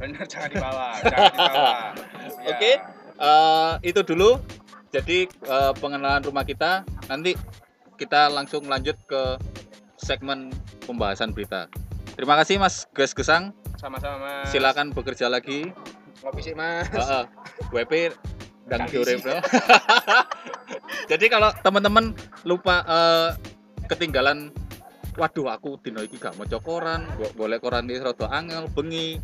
Bener 0.00 0.24
jangan 0.24 0.50
dibawa, 0.50 0.86
jangan 1.04 1.32
dibawa. 1.36 1.72
Ya. 2.42 2.50
Oke. 2.52 2.72
Eh, 3.14 3.72
itu 3.86 4.00
dulu. 4.02 4.40
Jadi 4.90 5.28
eh, 5.28 5.72
pengenalan 5.78 6.24
rumah 6.24 6.42
kita. 6.48 6.82
Nanti 7.06 7.36
kita 8.00 8.32
langsung 8.32 8.66
lanjut 8.66 8.96
ke 9.06 9.38
segmen 10.00 10.50
pembahasan 10.88 11.30
berita. 11.30 11.68
Terima 12.16 12.38
kasih 12.40 12.56
Mas 12.58 12.88
Ges 12.96 13.12
Gesang. 13.12 13.52
Sama-sama, 13.76 14.16
Mas. 14.16 14.48
Silakan 14.48 14.96
bekerja 14.96 15.28
lagi. 15.28 15.74
Ngopi 16.24 16.40
sih, 16.40 16.56
Mas. 16.56 16.88
Heeh. 16.88 17.24
WP 17.68 18.16
dan 18.64 18.88
ya. 18.88 19.44
Jadi 21.12 21.28
kalau 21.28 21.52
teman-teman 21.60 22.16
lupa 22.48 22.80
eh, 22.88 23.30
ketinggalan 23.92 24.48
waduh 25.20 25.52
aku 25.52 25.76
dino 25.84 26.00
iki 26.00 26.16
gak 26.16 26.34
mau 26.40 26.48
koran, 26.64 27.04
go- 27.20 27.30
golek 27.36 27.60
koran 27.60 27.84
iki 27.92 28.00
rada 28.00 28.26
angel, 28.32 28.72
bengi. 28.72 29.20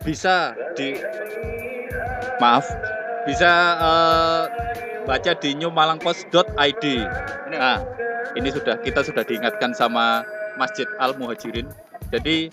Bisa 0.00 0.56
di 0.72 0.96
maaf, 2.40 2.64
bisa 3.28 3.52
eh, 3.76 4.42
baca 5.04 5.32
di 5.36 5.50
newmalangpost.id. 5.52 6.84
Nah, 7.52 7.84
ini 8.40 8.48
sudah 8.48 8.80
kita 8.80 9.04
sudah 9.04 9.20
diingatkan 9.20 9.76
sama 9.76 10.24
Masjid 10.56 10.88
Al 10.96 11.12
Muhajirin. 11.20 11.68
Jadi 12.08 12.48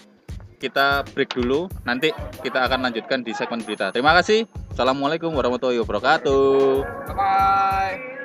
kita 0.64 1.04
break 1.12 1.36
dulu, 1.36 1.68
nanti 1.84 2.16
kita 2.40 2.64
akan 2.64 2.88
lanjutkan 2.88 3.20
di 3.20 3.36
segmen 3.36 3.60
berita. 3.68 3.92
Terima 3.92 4.16
kasih. 4.16 4.48
Assalamualaikum 4.72 5.36
warahmatullahi 5.36 5.84
wabarakatuh. 5.84 6.88
Bye-bye. 7.12 8.16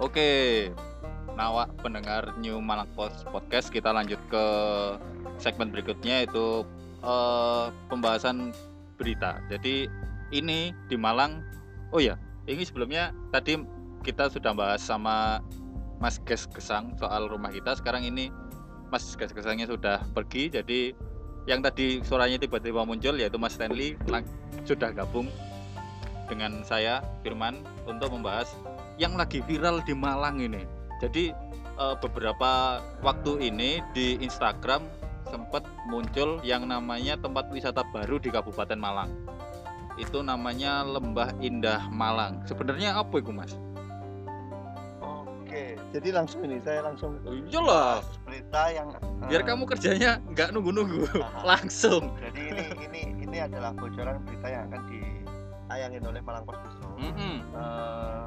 Oke, 0.00 0.49
Nawa 1.40 1.72
pendengar 1.80 2.36
New 2.36 2.60
Malang 2.60 2.92
Post 2.92 3.24
Podcast 3.32 3.72
kita 3.72 3.88
lanjut 3.96 4.20
ke 4.28 4.44
segmen 5.40 5.72
berikutnya 5.72 6.20
yaitu 6.20 6.68
eh, 7.00 7.72
pembahasan 7.88 8.52
berita. 9.00 9.40
Jadi 9.48 9.88
ini 10.36 10.76
di 10.92 11.00
Malang. 11.00 11.40
Oh 11.96 11.98
ya, 12.04 12.20
ini 12.44 12.60
sebelumnya 12.60 13.16
tadi 13.32 13.56
kita 14.04 14.28
sudah 14.28 14.52
bahas 14.52 14.84
sama 14.84 15.40
Mas 15.96 16.20
Ges 16.28 16.44
Gesang 16.52 16.92
soal 17.00 17.32
rumah 17.32 17.48
kita. 17.48 17.72
Sekarang 17.72 18.04
ini 18.04 18.28
Mas 18.92 19.08
Ges 19.16 19.32
Gesangnya 19.32 19.64
sudah 19.64 20.04
pergi. 20.12 20.52
Jadi 20.52 20.92
yang 21.48 21.64
tadi 21.64 22.04
suaranya 22.04 22.36
tiba-tiba 22.36 22.84
muncul 22.84 23.16
yaitu 23.16 23.40
Mas 23.40 23.56
Stanley 23.56 23.96
sudah 24.68 24.92
gabung 24.92 25.24
dengan 26.28 26.60
saya 26.68 27.00
Firman 27.24 27.64
untuk 27.88 28.12
membahas 28.12 28.52
yang 29.00 29.16
lagi 29.16 29.40
viral 29.48 29.80
di 29.88 29.96
Malang 29.96 30.36
ini. 30.44 30.79
Jadi 31.00 31.32
eh, 31.80 31.96
beberapa 31.98 32.80
waktu 33.00 33.50
ini 33.50 33.80
di 33.96 34.20
Instagram 34.20 34.84
sempat 35.30 35.62
muncul 35.86 36.42
yang 36.42 36.66
namanya 36.66 37.14
tempat 37.16 37.48
wisata 37.54 37.86
baru 37.94 38.18
di 38.18 38.28
Kabupaten 38.28 38.76
Malang. 38.76 39.10
Itu 39.96 40.20
namanya 40.20 40.82
Lembah 40.82 41.32
Indah 41.38 41.86
Malang. 41.88 42.42
Sebenarnya 42.44 42.98
apa 42.98 43.22
itu, 43.22 43.30
Mas? 43.30 43.54
Oke, 45.00 45.78
jadi 45.90 46.14
langsung 46.14 46.46
ini 46.46 46.62
saya 46.62 46.86
langsung 46.86 47.18
Iyalah, 47.26 48.06
berita 48.22 48.62
yang 48.70 48.94
biar 49.26 49.42
eh, 49.42 49.46
kamu 49.46 49.66
kerjanya 49.66 50.22
nggak 50.30 50.54
nunggu-nunggu, 50.54 51.10
langsung. 51.50 52.14
Jadi 52.22 52.42
ini 52.54 52.64
ini 52.86 53.00
ini 53.26 53.38
adalah 53.42 53.74
bocoran 53.74 54.22
berita 54.26 54.46
yang 54.46 54.70
akan 54.70 54.82
ditayangin 54.90 56.02
oleh 56.06 56.20
Malang 56.22 56.46
Post 56.46 56.62
besok. 56.62 56.90
Mm-mm. 57.02 57.36
Eh, 57.50 58.24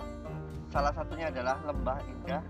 salah 0.68 0.92
satunya 0.92 1.32
adalah 1.32 1.58
Lembah 1.64 2.00
Indah 2.12 2.44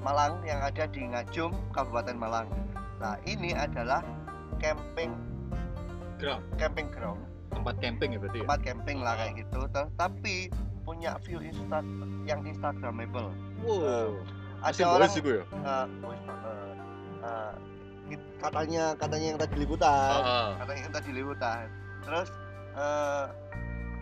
Malang 0.00 0.40
yang 0.42 0.60
ada 0.60 0.84
di 0.84 1.04
Ngajum, 1.04 1.52
Kabupaten 1.70 2.16
Malang. 2.16 2.48
Nah, 2.98 3.16
ini 3.24 3.52
adalah 3.52 4.00
camping 4.56 5.12
Ground. 6.16 6.44
camping 6.56 6.88
ground, 6.90 7.20
Tempat 7.48 7.80
camping 7.80 8.12
ya 8.12 8.18
berarti 8.20 8.38
ya? 8.38 8.44
tempat 8.44 8.60
camping 8.60 8.98
lah 9.00 9.16
kayak 9.16 9.40
gitu. 9.40 9.60
Tapi 9.96 10.52
punya 10.82 11.16
view 11.24 11.40
insta 11.40 11.80
yang 12.24 12.44
instagramable. 12.44 13.32
Wow. 13.60 14.20
Ada 14.60 14.68
Masih 14.68 14.84
orang 14.84 15.08
gue 15.10 15.34
ya? 15.40 15.44
eh, 15.48 15.86
eh, 17.24 17.52
it- 18.12 18.30
katanya 18.36 18.84
katanya 18.94 19.26
yang 19.32 19.40
tadi 19.40 19.54
liputan. 19.56 20.20
Ah, 20.20 20.48
katanya 20.60 20.80
yang 20.84 20.94
tadi 20.94 21.10
liputan 21.10 21.64
terus 22.00 22.28
eh, 22.74 23.24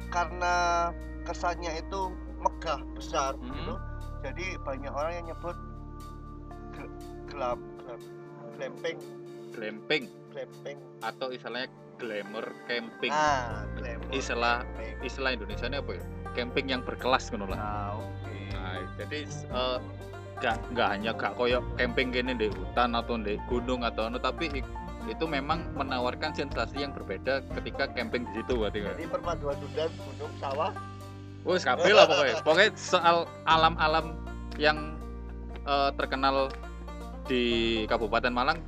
karena 0.09 0.55
kesannya 1.23 1.79
itu 1.79 2.01
megah 2.39 2.81
besar 2.95 3.35
Mhm. 3.37 3.47
gitu 3.49 3.75
jadi 4.19 4.47
banyak 4.63 4.91
orang 4.91 5.13
yang 5.15 5.27
nyebut 5.31 5.55
gelap 6.79 7.61
gelap 7.83 8.01
glamping 8.57 8.97
glamping 9.55 10.05
glamping 10.31 10.79
atau 11.03 11.29
istilahnya 11.35 11.69
glamour 11.99 12.47
camping. 12.71 13.11
Nah, 13.11 13.67
glamour 13.75 14.11
Istilah- 14.15 14.63
camping. 14.63 14.95
Istilah 15.03 15.31
Indonesia 15.35 15.67
ini 15.67 15.79
apa 15.83 15.91
ya? 15.99 16.03
Camping 16.39 16.67
yang 16.71 16.83
berkelas 16.87 17.35
ngono 17.35 17.51
lah. 17.51 17.59
Nah, 17.59 17.91
oke. 17.99 18.39
Nah, 18.55 18.77
jadi 18.95 19.19
eh, 19.27 19.79
nggak 20.39 20.57
nggak 20.71 20.89
hanya 20.95 21.11
gak 21.19 21.35
koyo 21.35 21.59
camping 21.75 22.15
gini 22.15 22.39
di 22.39 22.47
hutan 22.55 22.95
atau 22.95 23.19
di 23.19 23.35
gunung 23.51 23.83
atau 23.83 24.07
anu 24.07 24.23
tapi 24.23 24.63
itu 25.11 25.25
memang 25.27 25.67
menawarkan 25.75 26.31
sensasi 26.31 26.87
yang 26.87 26.95
berbeda 26.95 27.43
ketika 27.59 27.91
camping 27.91 28.23
di 28.31 28.39
situ 28.39 28.55
berarti 28.63 28.79
kan. 28.87 28.95
Jadi 28.95 29.05
perpaduan 29.11 29.57
hutan, 29.59 29.91
gunung, 29.99 30.33
sawah. 30.39 30.71
Wes 31.43 31.65
kabeh 31.67 31.91
lah 31.97 32.07
pokoknya. 32.07 32.35
Pokoknya 32.47 32.71
soal 32.79 33.17
alam-alam 33.43 34.15
yang 34.61 34.95
eh, 35.67 35.91
terkenal 35.99 36.53
di 37.29 37.43
Kabupaten 37.85 38.33
Malang 38.33 38.59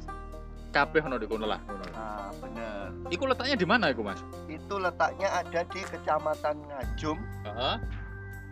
kabeh 0.70 1.02
ono 1.02 1.18
di 1.18 1.26
kono 1.26 1.48
lah. 1.48 1.58
ngono. 1.66 1.82
Nah, 1.90 2.30
bener. 2.38 2.94
Iku 3.10 3.26
letaknya 3.26 3.56
di 3.58 3.66
mana 3.66 3.90
iku, 3.90 4.06
Mas? 4.06 4.22
Itu 4.46 4.78
letaknya 4.78 5.26
ada 5.34 5.66
di 5.66 5.80
Kecamatan 5.82 6.62
Ngajum, 6.62 7.18
Heeh. 7.42 7.76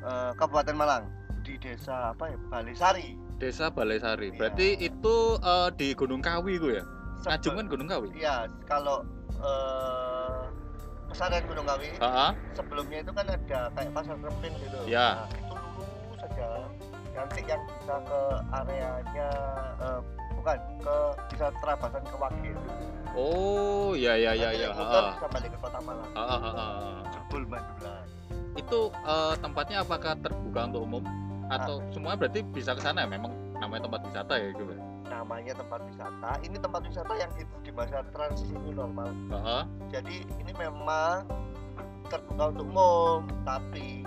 eh, 0.03 0.31
Kabupaten 0.35 0.75
Malang, 0.75 1.05
di 1.47 1.55
desa 1.63 2.11
apa 2.11 2.27
ya? 2.27 2.37
Balesari. 2.51 3.15
Desa 3.39 3.71
Balesari. 3.71 4.35
Iya. 4.35 4.39
Berarti 4.41 4.69
itu 4.83 5.17
eh, 5.39 5.69
di 5.79 5.95
Gunung 5.95 6.19
Kawi 6.19 6.59
iku 6.59 6.75
ya? 6.75 6.83
Sebe- 7.23 7.39
Ngajum 7.39 7.53
kan 7.55 7.67
Gunung 7.71 7.89
Kawi. 7.89 8.09
Iya, 8.19 8.37
kalau 8.67 9.07
eh 9.39 10.43
pesantren 11.07 11.47
Gunung 11.47 11.65
Kawi 11.65 11.89
Heeh. 11.95 12.31
sebelumnya 12.53 12.99
itu 13.01 13.11
kan 13.15 13.25
ada 13.31 13.39
kayak 13.71 13.91
pasar 13.95 14.19
rempin 14.19 14.53
gitu. 14.59 14.79
Ya. 14.91 15.23
Nah, 15.23 15.31
itu. 15.31 15.55
Nanti 17.19 17.41
yang 17.51 17.63
bisa 17.67 17.95
ke 18.07 18.21
areanya 18.55 19.31
eh, 19.83 20.01
bukan 20.39 20.59
ke 20.79 20.97
bisa 21.35 21.47
terabasan 21.59 22.03
ke 22.07 22.17
Wakil. 22.17 22.57
Oh, 23.19 23.99
ya 23.99 24.15
ya 24.15 24.39
ya 24.39 24.55
ya. 24.55 24.71
Heeh. 24.71 25.07
bisa 25.19 25.27
balik 25.27 25.51
ke 25.51 25.59
Kota 25.59 25.81
Malang. 25.83 26.11
Heeh, 26.15 26.41
heeh. 26.47 26.95
Jebul 27.11 27.43
Madulan. 27.51 28.07
Itu 28.55 28.81
eh, 28.95 29.35
tempatnya 29.43 29.83
apakah 29.83 30.15
terbuka 30.23 30.61
untuk 30.71 30.83
umum 30.87 31.05
atau 31.51 31.83
semua 31.91 32.15
berarti 32.15 32.47
bisa 32.47 32.79
ke 32.79 32.83
sana 32.87 33.03
ya? 33.03 33.09
Memang 33.11 33.35
namanya 33.59 33.91
tempat 33.91 34.01
wisata 34.07 34.35
ya 34.39 34.55
gitu. 34.55 34.71
ya? 34.71 34.79
Namanya 35.11 35.53
tempat 35.59 35.81
wisata. 35.91 36.31
Ini 36.47 36.57
tempat 36.63 36.81
wisata 36.87 37.13
yang 37.19 37.33
hidup 37.35 37.61
di 37.67 37.71
masa 37.75 38.07
transisi 38.15 38.55
new 38.55 38.79
normal. 38.79 39.11
Heeh. 39.35 39.63
Jadi 39.91 40.17
ini 40.39 40.53
memang 40.55 41.27
terbuka 42.07 42.55
untuk 42.55 42.67
umum, 42.71 43.21
tapi 43.43 44.07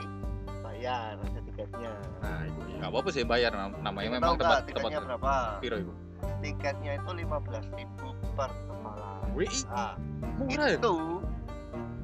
bayar 0.64 1.20
tiketnya. 1.64 1.92
Nah, 2.20 2.40
itu 2.44 2.60
nggak 2.76 2.90
apa-apa 2.90 3.10
sih 3.10 3.24
bayar 3.24 3.52
nam- 3.54 3.78
namanya 3.80 4.08
Tahu 4.08 4.16
memang 4.18 4.34
tempat 4.36 4.42
tempat 4.42 4.68
tiketnya 4.68 5.00
berapa? 5.00 5.34
piro 5.62 5.78
itu. 5.78 5.94
Tiketnya 6.42 6.92
itu 6.98 7.12
15.000 7.16 8.08
per 8.34 8.50
malam. 8.80 9.22
Wih, 9.32 9.54
Nah, 9.68 9.94
murah 10.38 10.68
ya? 10.68 10.78
itu 10.78 10.96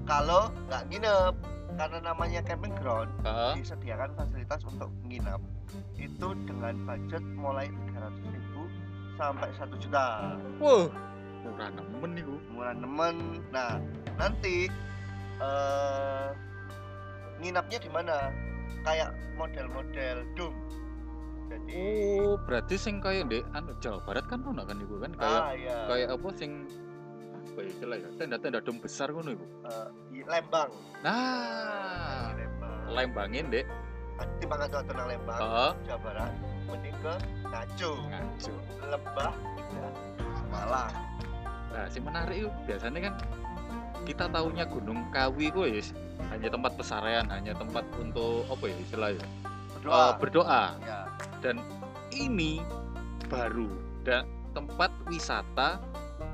kalau 0.03 0.41
nggak 0.67 0.83
nginep 0.87 1.33
karena 1.77 1.99
namanya 2.01 2.39
camping 2.41 2.73
ground 2.73 3.09
Heeh. 3.21 3.53
disediakan 3.55 4.09
fasilitas 4.15 4.61
untuk 4.65 4.89
nginep 5.03 5.41
itu 5.95 6.27
dengan 6.47 6.73
budget 6.87 7.21
mulai 7.35 7.67
300.000 7.93 8.65
sampai 9.13 9.49
1 9.53 9.77
juta 9.77 10.05
Wah, 10.57 10.89
murah 11.43 11.69
nemen 11.69 12.09
nih 12.15 12.25
murah 12.49 12.73
nemen 12.73 13.15
nah 13.51 13.77
nanti 14.15 14.71
eh 15.37 16.29
nginapnya 17.37 17.77
di 17.77 17.89
mana 17.91 18.33
kayak 18.81 19.09
model-model 19.35 20.17
dom 20.33 20.55
jadi 21.47 21.75
Oh, 22.19 22.35
berarti 22.43 22.75
sing 22.75 22.99
kayak 22.99 23.31
di 23.31 23.39
anu 23.55 23.71
Jawa 23.79 24.03
Barat 24.03 24.27
kan 24.27 24.43
ono 24.43 24.67
kan 24.67 24.75
iku 24.77 24.99
kan? 24.99 25.15
Kayak 25.15 25.39
ah 25.39 25.51
ya 25.55 25.77
kayak 25.87 26.09
apa 26.11 26.27
sing 26.35 26.51
apa 27.47 27.59
ya 27.63 27.69
istilah 27.71 27.97
ya? 27.97 28.09
Tenda-tenda 28.19 28.59
dom 28.59 28.77
besar 28.77 29.07
ngono 29.09 29.31
iku. 29.31 29.45
eh, 29.63 29.87
di 30.11 30.19
Lembang. 30.27 30.69
Nah, 31.07 32.35
di 32.35 32.43
Lembang. 32.43 32.79
Lembangin 32.91 33.45
dek. 33.47 33.63
di 34.17 34.45
Bangka 34.49 34.81
Tenang 34.83 35.07
Lembang 35.07 35.39
Heeh. 35.39 35.71
Jawa 35.87 35.99
Barat. 36.03 36.31
Mending 36.67 36.95
ke 36.99 37.13
Ngaco. 37.47 37.91
Lembah 38.83 39.33
Indah 39.55 39.93
Malang. 40.51 40.93
Nah, 41.67 41.85
si 41.87 41.99
menarik 42.01 42.35
itu 42.41 42.49
biasanya 42.65 42.99
kan 43.07 43.13
kita 44.03 44.27
taunya 44.27 44.67
Gunung 44.67 45.09
Kawi 45.09 45.49
ya 45.49 45.81
hanya 46.29 46.49
tempat 46.51 46.75
pesarean, 46.75 47.25
hanya 47.31 47.55
tempat 47.55 47.87
untuk 47.97 48.45
apa 48.51 48.63
ya 48.67 48.75
istilahnya? 48.83 49.27
berdoa 49.77 49.95
Eh, 49.97 50.11
berdoa. 50.19 50.63
ya 50.83 50.99
Dan 51.39 51.61
ini 52.11 52.59
baru 53.27 53.69
dan 54.03 54.25
tempat 54.51 54.89
wisata 55.05 55.77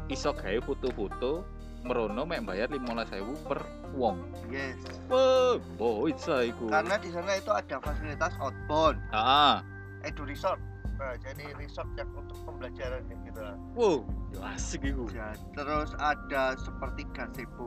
iso 0.08 0.32
gawe 0.32 0.60
foto-foto 0.64 1.44
merono 1.84 2.24
mek 2.24 2.48
bayar 2.48 2.72
15.000 2.72 3.20
per 3.44 3.60
wong. 3.92 4.24
yes 4.48 4.80
Wah, 5.12 5.60
boy 5.76 6.16
iku. 6.16 6.72
karena 6.72 6.96
di 6.96 7.10
sana 7.12 7.36
itu 7.36 7.52
ada 7.52 7.76
fasilitas 7.84 8.32
outbound 8.40 8.98
Ah, 9.12 9.60
edu 10.08 10.24
resort 10.24 10.60
nah, 10.96 11.14
jadi 11.20 11.52
resort 11.60 11.90
yang 12.00 12.08
untuk 12.16 12.40
pembelajaran 12.48 13.04
kayak 13.06 13.22
gitu 13.34 13.42
lah. 13.42 13.56
wow, 13.74 13.98
ya 14.30 14.40
asik 14.54 14.82
iku. 14.86 15.10
Ya, 15.10 15.34
terus 15.58 15.90
ada 15.98 16.54
seperti 16.62 17.02
gazebo 17.18 17.66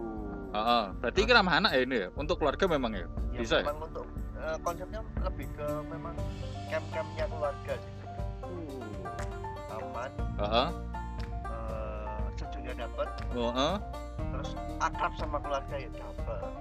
Heeh, 0.54 0.84
berarti 1.02 1.18
ini 1.26 1.32
ramah 1.34 1.54
anak 1.58 1.70
ya 1.74 1.80
ini 1.82 1.96
ya. 2.06 2.08
Untuk 2.14 2.38
keluarga 2.38 2.64
memang 2.70 2.94
ya. 2.94 3.06
Ya, 3.34 3.40
Bisa 3.42 3.54
ya? 3.60 3.64
memang 3.66 3.90
untuk 3.90 4.06
eh, 4.38 4.56
konsepnya 4.62 5.00
lebih 5.26 5.46
ke 5.58 5.68
memang 5.90 6.14
camp-campnya 6.70 7.24
keluarga 7.28 7.72
sih 7.76 7.94
aman 9.76 10.10
Heeh. 10.40 10.68
eh, 11.50 12.24
sejuknya 12.38 12.72
dapat 12.86 13.08
Heeh. 13.34 13.74
terus 14.32 14.50
akrab 14.80 15.12
sama 15.18 15.38
keluarga 15.42 15.74
ya 15.76 15.90
dapat 15.92 16.52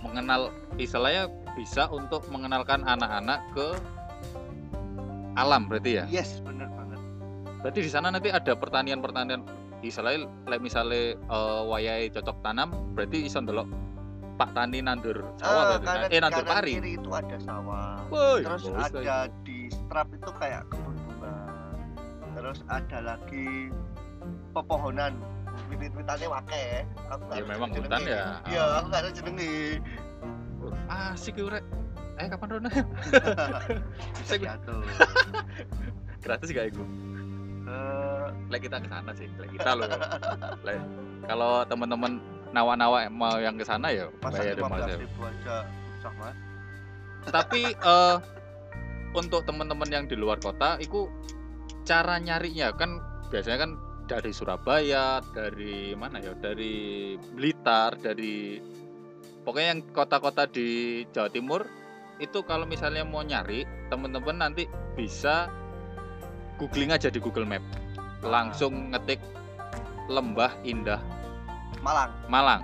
mengenal 0.00 0.40
istilahnya 0.78 1.28
bisa 1.58 1.88
untuk 1.90 2.24
mengenalkan 2.32 2.86
anak-anak 2.86 3.40
ke 3.52 3.68
alam 5.34 5.66
berarti 5.70 6.02
ya. 6.02 6.04
yes 6.10 6.38
banget 6.42 6.68
Berarti 7.60 7.80
di 7.80 7.90
sana 7.90 8.08
nanti 8.08 8.28
ada 8.28 8.52
pertanian-pertanian 8.52 9.44
istilahnya 9.80 10.28
like 10.44 10.60
misalnya 10.60 11.16
eh, 11.16 11.62
wayai 11.62 12.08
cocok 12.08 12.36
tanam 12.40 12.68
berarti 12.92 13.24
iso 13.24 13.40
ndelok 13.40 13.64
Pak 14.36 14.52
Tani 14.52 14.80
nandur 14.80 15.24
sawah 15.36 15.52
Ah, 15.52 15.64
berarti. 15.74 15.84
kanan, 15.86 16.08
eh 16.10 16.20
nandur 16.20 16.44
pari. 16.44 16.72
kiri 16.76 16.92
itu 16.96 17.10
ada 17.10 17.36
sawah 17.38 17.96
Woi, 18.08 18.40
terus 18.40 18.64
ada 18.70 19.16
di 19.42 19.68
strap 19.68 20.08
itu 20.10 20.30
kayak 20.34 20.64
kebun 20.68 20.96
bunga 20.98 21.36
terus 22.30 22.60
ada 22.66 22.98
lagi 23.06 23.72
pepohonan 24.52 25.16
wit-witannya 25.70 26.28
wake 26.28 26.64
aku 27.08 27.24
Ya, 27.30 27.42
memang 27.42 27.68
hutan 27.70 28.00
ya. 28.02 28.24
iya 28.46 28.64
aku 28.76 28.86
nggak 28.86 29.00
ada 29.00 29.10
jenenge 29.12 29.80
lagi. 30.60 31.12
Asik 31.16 31.34
ya 31.36 31.44
rek. 31.50 31.64
Eh 32.16 32.26
kapan 32.28 32.48
Rona? 32.50 32.68
bisa 34.20 34.36
jatuh 34.36 34.80
Gratis 36.22 36.48
gak 36.50 36.68
iku? 36.68 36.84
Eh, 37.70 38.26
Like 38.50 38.66
kita 38.66 38.82
ke 38.82 38.88
sana 38.90 39.10
sih, 39.14 39.30
like 39.38 39.54
kita 39.54 39.78
loh. 39.78 39.86
Like, 40.66 40.82
kalau 41.30 41.62
teman-teman 41.62 42.18
nawa-nawa 42.50 43.06
mau 43.10 43.38
yang 43.38 43.54
ke 43.54 43.62
sana 43.62 43.94
ya 43.94 44.10
bayar 44.18 44.58
lima 44.58 44.66
lima 44.66 44.76
belas 44.82 44.98
ribu 44.98 45.20
aja 45.22 45.56
susah 45.98 46.12
mas 46.18 46.36
tapi 47.30 47.62
eh 47.70 48.16
untuk 49.14 49.42
teman-teman 49.46 49.86
yang 49.90 50.04
di 50.10 50.18
luar 50.18 50.38
kota 50.42 50.78
itu 50.82 51.06
cara 51.86 52.18
nyarinya 52.18 52.74
kan 52.74 52.98
biasanya 53.30 53.58
kan 53.66 53.70
dari 54.10 54.34
Surabaya 54.34 55.22
dari 55.30 55.94
mana 55.94 56.18
ya 56.18 56.34
dari 56.34 57.14
Blitar 57.14 57.94
dari 57.98 58.58
pokoknya 59.46 59.68
yang 59.78 59.82
kota-kota 59.94 60.50
di 60.50 61.02
Jawa 61.14 61.30
Timur 61.30 61.62
itu 62.18 62.42
kalau 62.42 62.66
misalnya 62.66 63.06
mau 63.06 63.22
nyari 63.22 63.62
teman-teman 63.88 64.42
nanti 64.42 64.66
bisa 64.98 65.48
googling 66.60 66.92
aja 66.92 67.08
di 67.08 67.16
Google 67.16 67.48
Map. 67.48 67.64
Langsung 68.20 68.92
ngetik 68.92 69.18
lembah 70.12 70.52
indah 70.60 71.00
Malang. 71.80 72.12
Malang. 72.28 72.62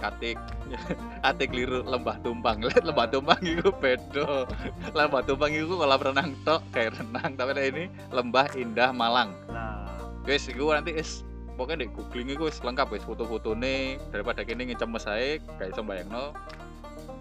Katik 0.00 0.40
atik. 1.28 1.52
Liru 1.52 1.84
lembah 1.84 2.16
tumpang. 2.24 2.64
Lembah 2.64 3.06
tumpang 3.12 3.40
itu 3.44 3.68
beda. 3.68 4.48
Lembah 4.96 5.22
tumpang 5.28 5.52
itu 5.52 5.68
kolam 5.68 6.00
renang 6.00 6.32
tok 6.48 6.64
kayak 6.72 6.96
renang. 6.96 7.36
Tapi 7.36 7.52
ini 7.60 7.84
lembah 8.08 8.48
indah 8.56 8.90
Malang. 8.96 9.36
Nah. 9.52 9.84
Guys 10.24 10.48
itu 10.48 10.64
nanti 10.72 10.96
is 10.96 11.22
pokoknya 11.54 11.86
di 11.86 11.88
googling 11.92 12.28
itu 12.34 12.44
lengkap 12.50 12.88
wis 12.92 13.04
foto-foto 13.06 13.56
nih 13.56 13.96
daripada 14.12 14.44
kini 14.44 14.68
ngecem 14.68 14.92
saya 15.00 15.40
kayak 15.56 15.72
sembayang 15.72 16.12
no 16.12 16.36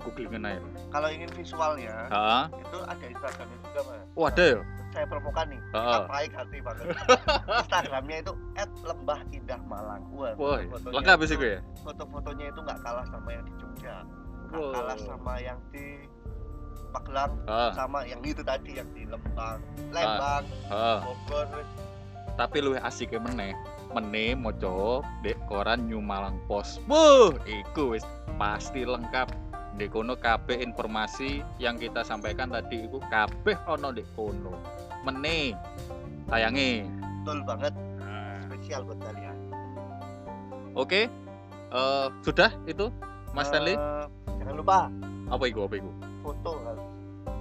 googling 0.04 0.44
aja 0.44 0.60
kalau 0.92 1.08
ingin 1.08 1.32
visualnya 1.32 2.12
ah 2.12 2.52
itu 2.52 2.78
ada 2.84 3.06
instagramnya 3.08 3.58
juga 3.64 3.82
mas. 3.88 4.04
Oh 4.20 4.26
ada 4.28 4.44
ya 4.44 4.60
saya 4.96 5.06
promokan 5.06 5.52
nih 5.52 5.62
Heeh. 5.76 6.02
baik 6.08 6.32
hati 6.32 6.58
banget 6.64 6.86
instagramnya 7.60 8.18
itu 8.24 8.34
@lembah 8.82 9.20
indah 9.30 9.60
Malang 9.68 10.04
wah 10.10 10.32
wah 10.40 10.58
foto-fotonya 10.64 10.96
lengkap 10.96 11.18
itu- 11.20 11.28
sih 11.28 11.36
gue 11.36 11.50
ya 11.52 11.62
foto-fotonya 11.84 12.46
itu 12.50 12.60
nggak 12.64 12.80
kalah 12.80 13.06
sama 13.12 13.30
yang 13.30 13.44
di 13.44 13.54
Jogja 13.60 13.96
nggak 14.06 14.24
Wow. 14.56 14.72
kalah 14.72 15.00
sama 15.02 15.34
yang 15.42 15.60
di 15.70 15.86
Magelang 16.96 17.34
ah, 17.44 17.76
sama 17.76 18.08
yang 18.08 18.24
itu 18.24 18.40
tadi 18.40 18.80
yang 18.80 18.88
di 18.96 19.04
Lembang 19.04 19.60
Lembang 19.92 20.44
ah. 20.72 21.04
Bogor 21.04 21.48
tapi 22.36 22.58
lu 22.60 22.76
asik 22.78 23.12
meneh 23.16 23.52
meneh 23.92 24.36
moco 24.36 25.00
dek 25.24 25.40
koran 25.48 25.88
New 25.88 26.04
Malang 26.04 26.36
Post. 26.52 26.84
Wuh, 26.84 27.32
iku 27.48 27.96
wis 27.96 28.04
pasti 28.36 28.84
lengkap. 28.84 29.32
Di 29.76 29.88
kono 29.88 30.16
kabeh 30.16 30.60
informasi 30.60 31.40
yang 31.60 31.80
kita 31.80 32.04
sampaikan 32.04 32.52
tadi 32.52 32.88
iku 32.88 33.00
kabeh 33.08 33.56
ono 33.68 33.96
di 33.96 34.04
kono. 34.12 34.52
Meneh 35.06 35.54
sayangi. 36.26 36.90
betul 37.22 37.40
banget 37.44 37.74
spesial 38.44 38.82
buat 38.84 38.98
kalian 39.00 39.38
Oke. 40.74 41.08
Eh, 41.68 42.08
sudah 42.22 42.52
itu 42.66 42.90
Mas 43.32 43.48
Stanley? 43.48 43.74
Eh, 43.74 44.06
jangan 44.38 44.56
lupa 44.56 44.80
Apa 45.28 45.44
iku? 45.46 45.66
Apa 45.66 45.76
iku? 45.78 45.90
foto 46.20 46.52
kan 46.60 46.78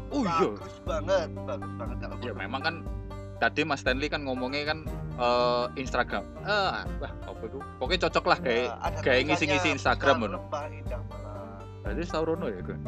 Oh 0.08 0.22
iya. 0.22 0.46
bagus 0.46 0.76
banget 0.84 1.28
bagus 1.42 1.72
banget 1.74 1.96
kalau 1.98 2.14
Ya 2.20 2.32
memang 2.32 2.60
kan 2.60 2.74
tadi 3.36 3.60
Mas 3.62 3.80
Stanley 3.80 4.06
kan 4.06 4.22
ngomongnya 4.22 4.62
kan 4.66 4.78
eh, 5.14 5.64
Instagram. 5.76 6.22
Eh, 6.42 6.70
wah, 6.98 7.12
apa 7.24 7.42
itu? 7.42 7.58
Pokoknya 7.78 8.00
cocok 8.06 8.24
lah 8.26 8.38
kayak 8.38 8.68
Nah, 8.70 9.00
kayak 9.00 9.22
ngisi-ngisi 9.26 9.68
Instagram 9.72 10.16
Malang. 10.22 10.44
Berarti 11.82 12.02
Saurono 12.04 12.46
ya 12.46 12.60
gue. 12.60 12.78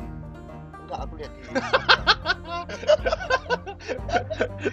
enggak 0.87 1.01
aku 1.03 1.13
lihat 1.19 1.33
di 1.35 1.41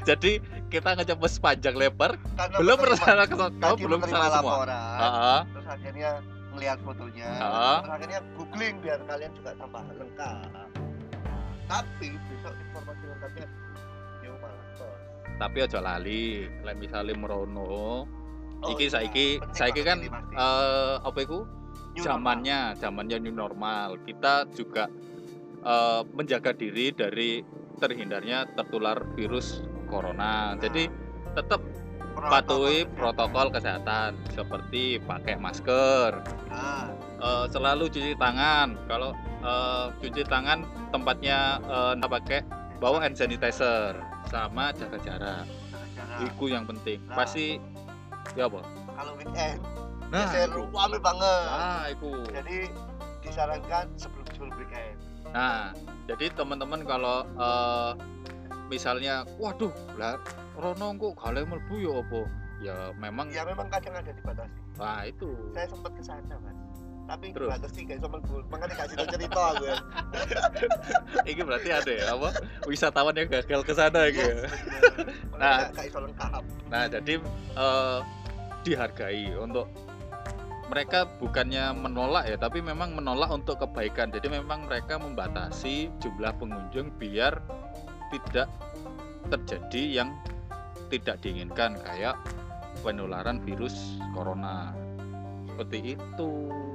Jadi 0.04 0.32
kita 0.68 0.90
ngecoba 0.98 1.28
sepanjang 1.30 1.76
lebar, 1.78 2.12
karena 2.36 2.58
belum 2.60 2.78
bersama 2.82 3.24
ke 3.24 3.36
kau 3.40 3.76
belum 3.78 4.00
ke 4.02 4.08
sana 4.10 4.28
semua. 4.34 4.54
laporan 4.66 4.98
Heeh. 5.00 5.40
terus 5.54 5.68
akhirnya 5.70 6.10
melihat 6.54 6.78
fotonya 6.82 7.30
Ah. 7.38 7.78
terus 7.82 7.94
akhirnya 7.98 8.20
googling 8.36 8.76
biar 8.82 9.00
kalian 9.06 9.32
juga 9.38 9.52
tambah 9.58 9.82
lengkap 9.96 10.38
Nah, 10.54 10.68
tapi 11.70 12.10
besok 12.30 12.54
informasi 12.58 13.04
lengkapnya 13.08 13.46
di 14.20 14.28
Malang 14.28 14.68
Post. 14.76 15.02
Tapi 15.34 15.58
ojo 15.64 15.80
lali, 15.82 16.24
lek 16.62 16.76
misale 16.78 17.12
merono. 17.16 18.06
Oh, 18.64 18.72
iki 18.72 18.88
iya, 18.88 18.94
saiki 18.96 19.28
saiki 19.52 19.82
kan 19.84 20.04
eh 20.34 20.96
apa 21.00 21.20
iku? 21.20 21.44
Zamannya 21.94 22.74
zamannya 22.76 23.18
new 23.22 23.34
normal 23.34 24.02
kita 24.04 24.50
juga 24.52 24.90
eh, 25.62 26.02
menjaga 26.12 26.52
diri 26.52 26.92
dari 26.92 27.42
terhindarnya 27.78 28.46
tertular 28.54 29.02
virus 29.16 29.64
corona. 29.94 30.58
Jadi 30.58 30.90
tetap 31.38 31.62
normal. 32.18 32.30
patuhi 32.30 32.86
Protokol 32.94 32.98
protokol 32.98 33.48
kesehatan 33.54 34.10
seperti 34.34 34.98
pakai 35.06 35.36
masker. 35.38 36.12
Nah, 36.50 36.90
eh, 37.22 37.46
selalu 37.54 37.94
cuci 37.94 38.18
tangan. 38.18 38.74
Kalau 38.90 39.14
eh, 39.46 39.86
cuci 40.02 40.26
tangan 40.26 40.66
tempatnya 40.90 41.62
nggak 41.98 42.12
pakai 42.22 42.40
bawa 42.82 43.06
hand 43.06 43.16
sanitizer 43.16 43.94
sama 44.30 44.74
jaga 44.74 44.98
jarak. 45.02 45.46
Itu 46.22 46.50
yang 46.50 46.66
penting. 46.66 47.02
Nah. 47.06 47.16
pasti 47.18 47.58
ya 48.34 48.50
apa? 48.50 48.62
Kalau 48.98 49.14
weekend 49.18 49.62
nah 50.14 50.30
itu. 50.30 50.62
rame 50.70 50.98
banget. 51.02 51.46
Nah 51.50 51.84
itu. 51.90 52.12
Jadi 52.30 52.58
disarankan 53.26 53.86
sebelum 53.98 54.26
sebelum 54.30 54.54
weekend. 54.62 54.98
Nah, 55.34 55.74
jadi 56.06 56.30
teman-teman 56.38 56.86
kalau 56.86 57.26
eh, 57.26 57.92
misalnya, 58.74 59.24
waduh, 59.38 59.70
lah 60.02 60.18
Rono 60.58 60.98
kok 60.98 61.22
kalian 61.22 61.46
mlebu 61.50 61.76
ya 61.78 61.94
apa? 62.02 62.22
Ya 62.64 62.78
memang, 62.96 63.28
ya 63.30 63.44
memang 63.44 63.68
kadang 63.70 63.94
ada 64.00 64.10
dibatasi 64.10 64.64
nah 64.80 65.06
itu. 65.06 65.30
saya 65.54 65.68
sempat 65.70 65.92
ke 65.94 66.02
sana 66.02 66.36
mas 66.42 66.58
tapi 67.04 67.36
Terus? 67.36 67.52
dibatasi 67.52 67.80
guys 67.84 68.00
sama 68.00 68.18
gue 68.24 68.42
makanya 68.48 68.76
kasih 68.80 68.96
tau 68.96 69.08
cerita 69.12 69.42
aku 69.52 69.64
ya 69.68 69.78
Ini 71.30 71.42
berarti 71.44 71.70
ada 71.76 71.92
ya 71.92 72.06
apa? 72.16 72.30
Wisatawan 72.64 73.16
yang 73.20 73.28
gagal 73.28 73.62
ke 73.68 73.74
sana 73.76 74.08
gitu. 74.08 74.24
Yes, 74.24 74.48
ya. 74.48 75.36
Nah. 75.36 75.58
Gak 75.76 75.86
iso 75.92 76.00
lengkap 76.00 76.44
Nah, 76.72 76.84
jadi 76.88 77.14
eh, 77.60 78.00
dihargai 78.64 79.36
untuk 79.36 79.68
mereka 80.72 81.06
bukannya 81.20 81.76
menolak 81.76 82.24
ya, 82.32 82.40
tapi 82.40 82.64
memang 82.64 82.96
menolak 82.96 83.30
untuk 83.30 83.60
kebaikan. 83.60 84.10
Jadi 84.10 84.32
memang 84.32 84.66
mereka 84.66 84.96
membatasi 84.96 85.92
jumlah 86.00 86.34
pengunjung 86.40 86.96
biar 86.98 87.44
tidak 88.16 88.48
terjadi 89.32 90.04
yang 90.04 90.10
tidak 90.92 91.20
diinginkan 91.24 91.80
kayak 91.84 92.16
penularan 92.82 93.40
virus 93.44 93.98
corona. 94.12 94.76
Seperti 95.54 95.96
itu. 95.96 96.30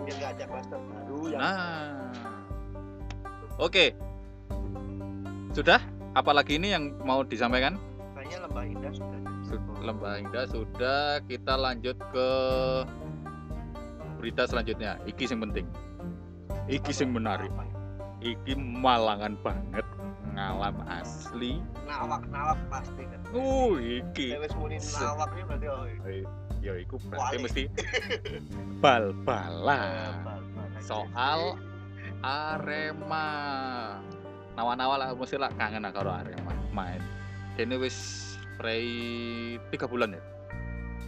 ada 0.09 0.45
baru 0.49 1.21
yang 1.29 1.41
Nah. 1.41 2.13
Oke. 3.59 3.93
Sudah? 5.53 5.83
Apalagi 6.15 6.57
ini 6.57 6.73
yang 6.73 6.95
mau 7.03 7.27
disampaikan? 7.27 7.77
kayaknya 8.15 8.39
lembah 8.45 8.65
indah 8.67 8.93
sudah 8.93 9.19
Su- 9.49 9.81
Lembah 9.81 10.21
Indah 10.21 10.45
sudah, 10.51 11.25
kita 11.25 11.57
lanjut 11.57 11.97
ke 12.13 12.29
berita 14.21 14.45
selanjutnya. 14.45 15.01
Iki 15.09 15.25
yang 15.31 15.41
penting. 15.49 15.67
Iki 16.69 16.93
yang 16.93 17.11
menarik. 17.17 17.49
Ya? 17.49 17.65
Iki 18.35 18.53
malangan 18.59 19.41
banget, 19.41 19.87
ngalam 20.39 20.77
asli. 20.87 21.59
nawak 21.83 22.23
nawak 22.31 22.59
pasti 22.71 23.03
kan 23.03 23.19
Uh, 23.29 23.75
iki. 23.77 24.39
Wis 24.39 24.55
muni 24.55 24.79
nawak 24.79 25.35
berarti 25.35 25.67
oh 25.67 25.85
Eh, 26.07 26.23
Ya 26.59 26.75
iku 26.75 26.95
berarti 27.05 27.37
mesti 27.39 27.63
Eh, 28.31 28.41
bal-balan. 28.79 30.15
bal- 30.23 30.47
bal- 30.55 30.79
Soal 30.79 31.59
Arema. 32.21 33.27
Nawa-nawa 34.55 34.95
lah 34.97 35.09
mesti 35.13 35.35
lah 35.35 35.51
kangen 35.53 35.83
lah 35.83 35.91
karo 35.91 36.11
Arema 36.11 36.55
main. 36.71 37.03
Ini 37.55 37.75
wis 37.75 37.99
prei 38.55 38.87
tiga 39.69 39.87
bulan 39.87 40.15
ya. 40.15 40.23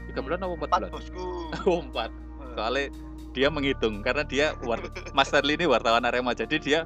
Tiga 0.07 0.21
bulan 0.21 0.39
apa 0.41 0.55
empat 0.57 0.71
bulan? 0.73 0.91
bosku 0.91 1.25
Oh, 1.69 1.79
empat. 1.81 2.11
Soalnya 2.53 2.91
dia 3.31 3.47
menghitung 3.47 4.03
karena 4.03 4.23
dia 4.23 4.47
war, 4.61 4.83
Mas 5.15 5.31
Stanley 5.31 5.55
ini 5.55 5.67
wartawan 5.67 6.03
Arema 6.03 6.31
jadi 6.33 6.57
dia 6.59 6.81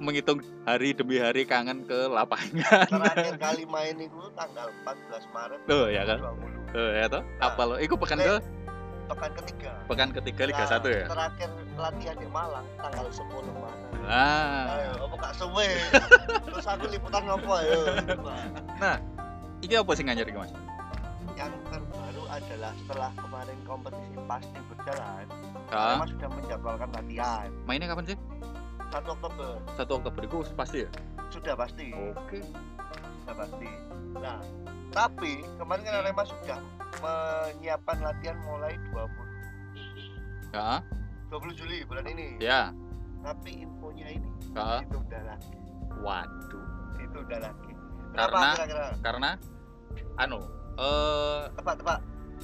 menghitung 0.00 0.40
hari 0.64 0.90
demi 0.90 1.20
hari 1.20 1.44
kangen 1.44 1.84
ke 1.84 2.08
lapangan. 2.08 2.88
terakhir 2.88 3.36
kali 3.36 3.64
main 3.64 3.96
itu 3.96 4.20
tanggal 4.32 4.72
14 4.82 5.28
Maret 5.30 5.60
Tuh 5.64 5.86
ya 5.86 6.02
kan. 6.02 6.18
20 6.18 6.72
Tuh 6.72 6.90
ya 6.90 7.06
toh. 7.06 7.22
Apa 7.38 7.62
lo? 7.62 7.74
Iku 7.76 7.94
pekan 7.94 8.18
ke 8.18 8.36
pekan 9.10 9.32
ketiga 9.34 9.70
pekan 9.84 10.08
ketiga 10.14 10.42
Liga 10.46 10.62
Nah, 10.62 10.78
1 10.78 10.86
ya. 10.86 11.04
terakhir 11.04 11.50
latihan 11.74 12.14
di 12.14 12.28
Malang 12.30 12.62
tanggal 12.78 13.06
10 13.10 13.26
Maret 13.26 13.78
Ah. 14.06 14.64
ayo 14.70 14.90
apa 15.02 15.14
gak 15.18 15.34
suwe 15.34 15.66
terus 16.46 16.62
aku 16.64 16.86
liputan 16.86 17.26
apa 17.26 17.52
ayo 17.60 17.80
Iki 19.60 19.74
apa 19.76 19.90
sih 19.92 20.04
nganyar 20.06 20.30
Mas? 20.30 20.54
yang 21.34 21.52
terbaru 21.66 22.22
adalah 22.26 22.72
setelah 22.76 23.10
kemarin 23.14 23.58
kompetisi 23.66 24.14
pasti 24.24 24.58
berjalan 24.62 25.24
Ah, 25.68 25.94
Arema 25.94 26.06
sudah 26.06 26.28
menjadwalkan 26.30 26.88
latihan 26.90 27.48
mainnya 27.66 27.86
kapan 27.86 28.04
sih? 28.06 28.18
1 28.90 29.06
Oktober 29.06 29.50
1 29.72 29.86
Oktober 29.88 30.20
itu 30.20 30.36
pasti 30.52 30.78
ya? 30.82 30.90
sudah 31.30 31.54
pasti 31.54 31.94
Oke. 31.94 32.42
sudah 33.22 33.34
pasti 33.36 33.68
nah 34.16 34.38
tapi 34.90 35.46
kemarin 35.56 35.82
kan 35.82 35.94
Arema 36.02 36.24
sudah 36.24 36.58
menyiapkan 36.98 37.96
latihan 38.00 38.36
mulai 38.42 38.74
20 38.90 39.30
Ya, 40.50 40.82
20 41.30 41.54
Juli 41.54 41.86
bulan 41.86 42.02
ini 42.04 42.42
ya. 42.42 42.74
tapi 43.22 43.62
infonya 43.62 44.10
ini 44.10 44.26
Ya. 44.50 44.82
itu 44.82 44.98
udah 44.98 45.22
lagi 45.24 45.54
Waduh. 45.96 46.66
itu 46.98 47.16
udah 47.20 47.38
lagi 47.40 47.72
Karena- 48.10 48.54
kira-kira 48.58 48.86
Karena 48.98 49.30
anu 50.18 50.42
eh 50.74 51.42
tebak 51.54 51.78
tebak 51.78 51.98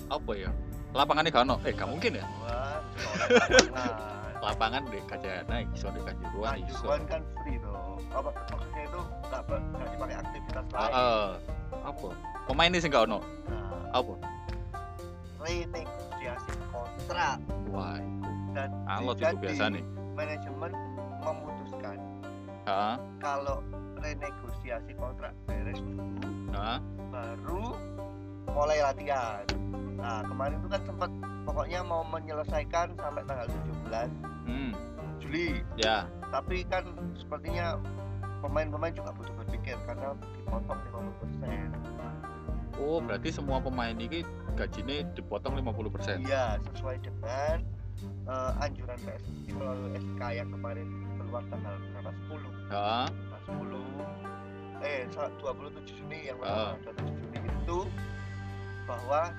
apa 0.07 0.33
ya? 0.33 0.51
Lapangannya 0.95 1.29
gak 1.29 1.45
ono. 1.45 1.57
Eh, 1.61 1.73
gak 1.73 1.89
mungkin 1.89 2.21
ya. 2.21 2.25
Wah, 2.41 2.79
lapangan 4.37 4.83
Lapangan 4.83 4.83
di 4.89 4.99
Kajana 5.05 5.57
iso 5.67 5.89
di 5.91 6.01
Kanjuruhan 6.03 6.55
iso. 6.61 6.85
Kanjuruhan 6.87 7.03
kan 7.07 7.21
free 7.43 7.59
tuh 7.59 7.77
apa 8.13 8.31
maksudnya 8.53 8.83
itu 8.85 9.01
nggak 9.27 9.41
nggak 9.49 9.89
dipakai 9.91 10.17
aktivitas 10.17 10.65
lain 10.71 10.93
Heeh. 10.93 11.29
Apa? 11.83 12.09
Pemain 12.47 12.71
ini 12.71 12.79
sih 12.79 12.89
gak 12.89 13.05
ono. 13.07 13.19
nah, 13.47 13.83
Apa? 13.93 14.15
renegosiasi 15.39 16.55
kontrak 16.71 17.39
Wah, 17.71 17.99
iku. 17.99 18.31
dan 18.51 18.71
Alot 18.87 19.15
itu 19.19 19.37
biasa 19.39 19.65
nih. 19.71 19.85
manajemen 20.15 20.73
memutuskan 21.23 21.97
Heeh. 22.67 22.95
kalau 23.23 23.63
renegosiasi 23.97 24.93
kontrak 24.95 25.31
beres 25.47 25.79
dulu 25.79 26.03
Heeh. 26.51 26.79
baru 27.13 27.65
mulai 28.51 28.79
latihan 28.83 29.45
nah 29.97 30.23
kemarin 30.23 30.59
itu 30.59 30.69
kan 30.69 30.83
sempat 30.83 31.11
pokoknya 31.47 31.81
mau 31.81 32.03
menyelesaikan 32.05 32.93
sampai 32.93 33.23
tanggal 33.23 33.47
17 33.47 34.11
Hmm. 34.45 34.71
Juli 35.17 35.63
Ya. 35.77 36.07
tapi 36.29 36.63
kan 36.65 36.85
sepertinya 37.15 37.79
pemain-pemain 38.39 38.93
juga 38.93 39.11
butuh 39.13 39.33
berpikir 39.37 39.79
karena 39.81 40.13
dipotong 40.35 40.79
50% 40.85 41.73
Oh, 42.77 43.01
berarti 43.01 43.33
semua 43.33 43.57
pemain 43.57 43.97
ini 43.97 44.21
gajinya 44.53 45.01
dipotong 45.11 45.57
50%. 45.57 46.21
iya 46.21 46.61
sesuai 46.67 47.01
dengan 47.01 47.65
eh, 48.29 48.53
anjuran 48.61 48.99
PSSI 49.01 49.49
melalui 49.51 49.97
SK 49.97 50.21
yang 50.35 50.49
kemarin 50.51 50.85
keluar 51.17 51.43
tanggal 51.49 51.75
berapa 51.91 52.11
10 52.29 52.53
Heeh. 52.69 53.07
tanggal 53.09 53.41
10 53.49 54.85
eh 54.85 55.01
sa- 55.09 55.33
27 55.33 55.89
Juni 55.89 56.29
yang 56.29 56.37
pertama 56.37 56.77
27 56.85 57.01
Juni 57.33 57.49
itu 57.49 57.79
bahwa 58.85 59.33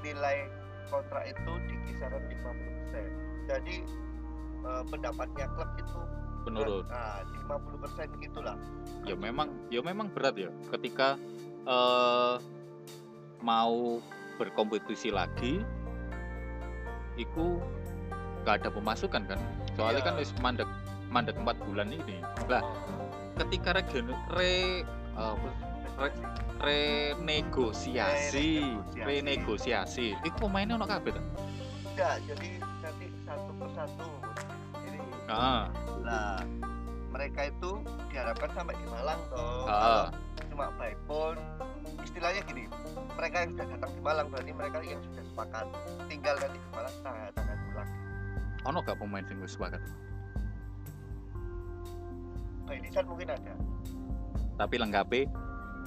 nilai 0.00 0.48
kontrak 0.94 1.24
itu 1.26 1.52
di 1.66 1.76
kisaran 1.90 2.22
50%. 2.22 3.50
Jadi 3.50 3.76
eh, 4.62 4.84
pendapatnya 4.88 5.46
klub 5.58 5.70
itu 5.76 6.00
menurut 6.44 6.84
nah, 6.92 7.24
di 7.24 7.36
50% 7.40 8.20
gitulah. 8.20 8.56
ya 9.08 9.16
memang 9.16 9.48
ya 9.72 9.80
memang 9.80 10.12
berat 10.12 10.36
ya 10.36 10.52
ketika 10.68 11.16
eh 11.64 12.36
mau 13.40 14.00
berkompetisi 14.36 15.08
lagi 15.08 15.64
iku 17.16 17.60
nggak 18.44 18.60
ada 18.60 18.68
pemasukan 18.68 19.22
kan 19.24 19.40
soalnya 19.72 20.04
Iya. 20.04 20.08
kan 20.08 20.14
wis 20.20 20.30
mandek 20.44 20.68
mandek 21.08 21.36
empat 21.40 21.56
bulan 21.64 21.88
ini 21.92 22.20
lah 22.44 22.60
ketika 23.40 23.80
regen 23.80 24.12
re 24.36 24.84
apa, 25.16 25.48
re- 25.98 26.12
renegosiasi. 26.60 28.62
Renegosiasi. 28.62 29.04
renegosiasi. 29.04 30.06
Iku 30.26 30.36
pemainnya 30.48 30.78
ono 30.78 30.86
kabeh 30.88 31.12
ta 31.14 31.22
Enggak, 31.94 32.16
jadi 32.26 32.48
nanti 32.82 33.06
satu 33.22 33.50
persatu. 33.54 34.08
Jadi 34.82 34.98
ah 35.30 35.70
lah 36.02 36.42
mereka 37.14 37.46
itu 37.46 37.70
diharapkan 38.10 38.50
sampai 38.50 38.74
di 38.74 38.86
Malang 38.90 39.20
toh. 39.30 39.66
ah 39.70 40.10
Kalau 40.10 40.46
cuma 40.50 40.66
by 40.74 40.92
phone 41.06 41.38
istilahnya 42.02 42.42
gini 42.46 42.66
mereka 43.14 43.46
yang 43.46 43.50
sudah 43.54 43.66
datang 43.74 43.90
di 43.94 44.00
Malang 44.02 44.26
berarti 44.30 44.52
mereka 44.54 44.76
yang 44.82 45.02
sudah 45.02 45.24
sepakat 45.30 45.66
tinggal 46.10 46.34
nanti 46.42 46.58
di 46.58 46.68
Malang 46.74 46.94
tanggal 47.06 47.28
tanggal 47.38 47.56
pulang. 47.70 47.90
Ono 48.64 48.78
gak 48.82 48.98
pemain 48.98 49.24
sing 49.26 49.38
wis 49.38 49.54
sepakat? 49.54 49.82
Design 52.64 53.06
mungkin 53.06 53.28
ada. 53.30 53.54
Tapi 54.54 54.74
lengkapi 54.78 55.20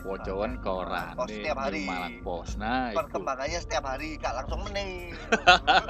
Wocoan 0.06 0.62
koran 0.62 1.16
Pos 1.18 1.30
setiap 1.30 1.58
hari. 1.58 1.86
Malang 1.88 2.18
Pos 2.22 2.50
nah 2.60 2.94
itu 2.94 2.98
perkembangannya 3.00 3.60
setiap 3.62 3.84
hari 3.86 4.18
gak 4.22 4.34
langsung 4.44 4.62
meneng 4.68 5.14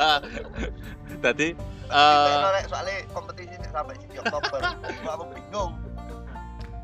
tadi 1.25 1.57
uh, 1.91 2.61
soalnya 2.67 3.03
kompetisi 3.11 3.55
ini 3.55 3.67
sampai 3.71 3.95
di 3.99 4.17
Oktober 4.19 4.59
aku 5.03 5.25
bingung 5.33 5.73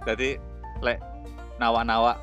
Jadi 0.04 0.36
lek 0.84 1.00
nawa-nawa 1.64 2.20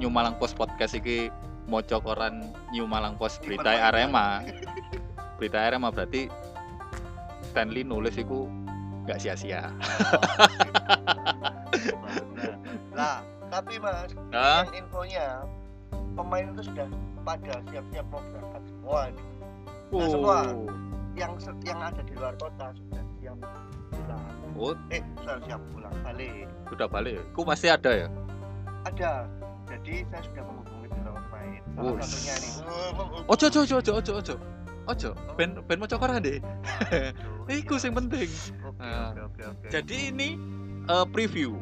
New 0.00 0.08
Malang 0.08 0.40
Post 0.40 0.56
podcast 0.56 0.96
iki 0.96 1.28
moco 1.68 2.00
koran 2.00 2.48
New 2.72 2.88
Malang 2.88 3.20
Post 3.20 3.44
berita. 3.44 3.92
Arema. 3.92 4.40
Berita 5.36 5.60
Arema 5.68 5.92
berarti 5.92 6.32
Stanley 7.52 7.84
nulis 7.84 8.16
iku 8.16 8.48
nggak 9.04 9.20
sia-sia. 9.20 9.68
Nah, 12.90 13.22
tapi 13.60 13.76
mas 13.76 14.10
Nah, 14.32 14.64
yang 14.64 14.72
infonya 14.88 15.26
pemain 16.16 16.48
itu 16.48 16.62
sudah 16.64 16.88
pada 17.20 17.60
siap-siap 17.68 18.04
mau 18.08 18.24
berangkat 18.32 18.62
semua 18.72 19.00
nih. 19.12 19.26
Nah, 19.92 20.08
semua. 20.08 20.38
yang 21.12 21.32
yang 21.68 21.78
ada 21.84 22.00
di 22.00 22.14
luar 22.16 22.32
kota 22.40 22.72
sudah 22.72 23.02
siap 23.20 23.36
pulang 23.92 24.24
oh 24.56 24.72
eh 24.88 25.02
sudah 25.20 25.36
siap 25.44 25.60
pulang 25.76 25.94
balik 26.00 26.48
sudah 26.72 26.86
balik. 26.88 27.20
Ku 27.36 27.44
pasti 27.44 27.68
ada 27.68 27.90
ya. 27.92 28.08
ada 28.88 29.28
jadi 29.68 30.08
saya 30.08 30.22
sudah 30.24 30.42
menghubungi 30.48 30.86
beberapa 30.88 31.20
pemain 31.28 31.60
salah 31.76 31.92
Wush. 31.92 32.00
satunya 32.00 32.34
nih 32.40 32.52
oh, 32.64 33.32
Ojo 33.36 33.44
ojo 33.52 33.60
ojo 33.60 33.76
ojo 33.76 33.92
ojo 34.00 34.12
ojo. 34.24 34.36
Ojo, 34.88 35.12
ben 35.36 35.54
ben 35.68 35.78
moco 35.78 35.94
koran 36.00 36.18
deh. 36.24 36.40
Iku 37.46 37.76
sing 37.76 37.92
penting. 37.92 38.26
oke 38.64 38.80
Ah. 38.80 39.12
oke 39.12 39.20
oke 39.28 39.42
oke 39.54 39.66
Jadi 39.68 40.10
ini 40.10 40.34
eh, 40.88 41.06
preview. 41.12 41.60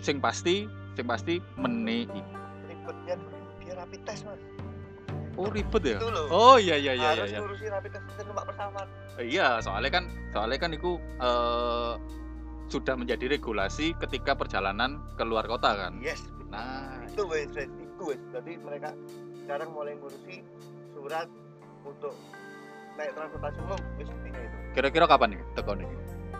Sing 0.00 0.22
pasti, 0.22 0.64
sing 0.96 1.06
pasti 1.06 1.34
meni. 1.54 2.08
ribetnya 2.64 3.14
dia 3.60 3.74
rapid 3.76 4.00
test 4.02 4.24
mas 4.24 4.40
Oh 5.36 5.52
ribet 5.52 5.84
ya. 5.84 6.00
Oh 6.32 6.56
iya 6.56 6.80
iya 6.80 6.96
iya 6.96 6.96
iya. 6.96 7.08
harus 7.12 7.28
iya. 7.28 7.38
ngurusin 7.44 7.68
rapid 7.68 7.90
test 7.92 8.04
itu 8.08 8.22
numpak 8.24 8.44
pesawat 8.48 8.86
Iya, 9.16 9.48
soalnya 9.60 9.90
kan 9.92 10.04
soalnya 10.32 10.56
kan 10.56 10.70
itu 10.72 10.90
eh, 11.20 11.92
sudah 12.66 12.94
menjadi 12.96 13.36
regulasi 13.36 13.92
ketika 14.00 14.32
perjalanan 14.32 14.96
ke 15.14 15.22
luar 15.22 15.44
kota 15.44 15.76
kan. 15.76 16.00
yes 16.00 16.24
Nah, 16.46 17.04
itu 17.04 17.26
wes 17.26 17.52
itu 17.52 18.02
wes 18.06 18.20
jadi 18.32 18.56
mereka 18.62 18.94
sekarang 19.44 19.76
mulai 19.76 19.98
ngurusi 19.98 20.40
surat 20.94 21.26
untuk 21.84 22.14
naik 22.96 23.12
transportasi 23.12 23.58
umum 23.60 23.80
wes 24.00 24.08
itu 24.08 24.36
kira-kira 24.72 25.04
kapan 25.04 25.36
nih 25.36 25.40
tekan 25.52 25.76
nih? 25.80 25.88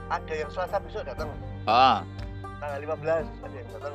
ada 0.06 0.32
yang 0.32 0.48
selasa 0.48 0.78
besok 0.80 1.02
datang 1.04 1.28
Ah, 1.66 2.00
tanggal 2.60 2.78
15 2.80 3.44
ada 3.44 3.54
yang 3.56 3.68
datang. 3.76 3.94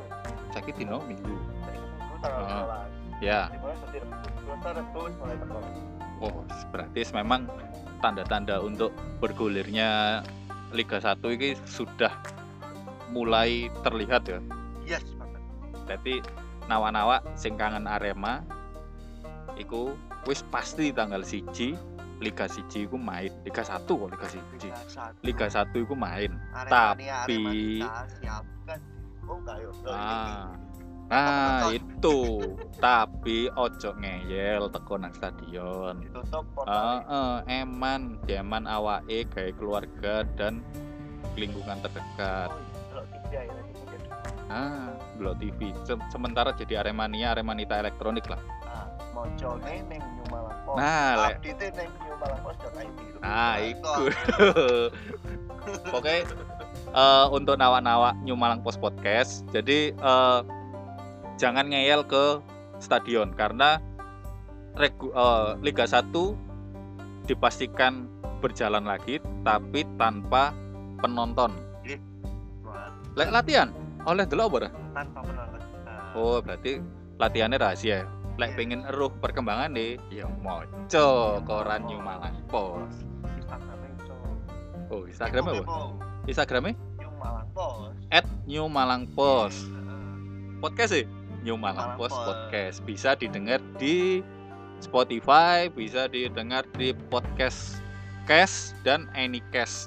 Sakit 0.54 0.74
dino 0.78 0.98
minggu. 1.04 1.34
dari 1.66 1.78
minggu 1.78 2.16
tanggal. 2.22 2.88
15 2.88 3.22
Ya, 3.22 3.46
mulai 3.54 5.38
oh 6.18 6.42
berarti 6.74 7.06
memang 7.14 7.46
tanda-tanda 8.02 8.58
untuk 8.58 8.90
bergulirnya 9.22 10.22
Liga 10.74 10.98
1 10.98 11.22
ini 11.30 11.54
sudah 11.62 12.10
mulai 13.14 13.70
terlihat 13.86 14.26
ya. 14.26 14.42
yes 14.82 15.06
banget 15.14 15.42
Berarti 15.86 16.14
nawa-nawa 16.66 17.22
sing 17.38 17.54
kangen 17.54 17.86
Arema 17.86 18.42
iku 19.54 19.94
wis 20.26 20.42
pasti 20.50 20.90
tanggal 20.90 21.22
siji 21.22 21.78
Liga 22.22 22.46
1 22.46 22.86
iku 22.86 22.94
main. 22.94 23.32
Liga 23.42 23.60
1 23.60 23.82
kok 23.82 24.08
Liga 24.08 24.26
1. 24.30 24.38
Liga 24.56 24.78
satu 24.86 25.18
Liga 25.20 25.46
1 25.50 25.82
iku 25.82 25.94
main. 25.98 26.30
Tapi- 26.64 27.82
oh 29.22 29.36
enggak 29.36 29.56
Ah. 29.90 30.54
Nah, 31.12 31.68
itu. 31.68 32.40
Tapi 32.80 33.52
ojo 33.52 33.90
ngeyel 34.00 34.64
teko 34.72 34.96
nang 34.96 35.12
stadion. 35.12 36.00
Heeh, 36.64 37.34
eman, 37.60 38.16
jaman 38.24 38.64
awake 38.64 39.28
gawe 39.28 39.50
keluarga 39.52 40.24
dan 40.38 40.64
lingkungan 41.34 41.84
terdekat. 41.84 42.48
oh 42.48 43.04
iya 43.28 43.44
ya 43.44 43.60
Ah, 44.48 44.92
Blok 45.16 45.36
TV. 45.36 45.72
Se- 45.82 45.96
Sementara 46.08 46.52
jadi 46.52 46.80
Aremania, 46.80 47.32
Aremanita 47.32 47.76
elektronik 47.76 48.28
lah. 48.28 48.40
Mocone 49.10 49.74
neng 49.90 50.02
New 50.02 50.26
Post 50.62 50.78
Nah, 50.78 51.10
lek 51.28 51.34
update 51.42 51.74
neng 51.74 51.90
New 52.06 52.14
Malang 52.16 52.40
Post 52.46 52.60
id 52.78 52.98
Nah, 53.22 53.54
iku. 53.58 54.02
Oke. 55.98 56.16
eh, 56.92 57.26
untuk 57.30 57.54
nawa-nawa 57.58 58.14
New 58.22 58.34
Malang 58.38 58.62
Post 58.62 58.78
Podcast. 58.78 59.42
Jadi 59.50 59.94
eh, 59.94 60.40
jangan 61.38 61.66
ngeyel 61.70 62.06
ke 62.06 62.38
stadion 62.82 63.30
karena 63.34 63.78
regu, 64.74 65.10
eh, 65.14 65.50
Liga 65.62 65.86
1 65.86 66.10
dipastikan 67.26 68.10
berjalan 68.42 68.82
lagi 68.82 69.22
tapi 69.46 69.86
tanpa 69.94 70.50
penonton. 70.98 71.54
Lek 73.12 73.30
latihan 73.30 73.70
oleh 74.02 74.24
delok 74.26 74.58
apa 74.58 74.72
tanpa 74.96 75.20
penonton 75.22 75.60
Oh, 76.12 76.44
berarti 76.44 76.76
latihannya 77.16 77.56
rahasia. 77.56 78.04
Lek 78.42 78.50
Iya. 78.50 78.58
pengen 78.58 78.80
eruh 78.84 79.10
perkembangan 79.22 79.70
deh, 79.70 80.02
ya 80.10 80.26
moco 80.26 81.38
koran 81.46 81.86
New 81.86 82.02
Malang 82.02 82.34
Post. 82.50 83.06
Instagramnya. 83.38 83.94
Oh, 84.90 85.06
Instagramnya 85.06 85.62
apa? 85.62 85.76
Instagramnya 86.26 86.74
New 86.98 87.12
Malang 87.16 87.48
Post 87.54 87.94
at 88.10 88.26
New 88.44 88.66
Malang 88.66 89.04
Post 89.14 89.60
Heeh. 89.70 90.58
podcast 90.58 90.90
sih 90.90 91.04
New 91.40 91.54
Malang 91.54 91.94
Malang 91.94 91.98
Post 91.98 92.16
podcast 92.18 92.76
bisa 92.82 93.14
didengar 93.14 93.62
di 93.78 94.20
Spotify 94.78 95.70
bisa 95.70 96.10
didengar 96.10 96.66
di 96.74 96.90
podcast 97.08 97.78
Cast 98.26 98.74
dan 98.82 99.06
Anycast 99.14 99.86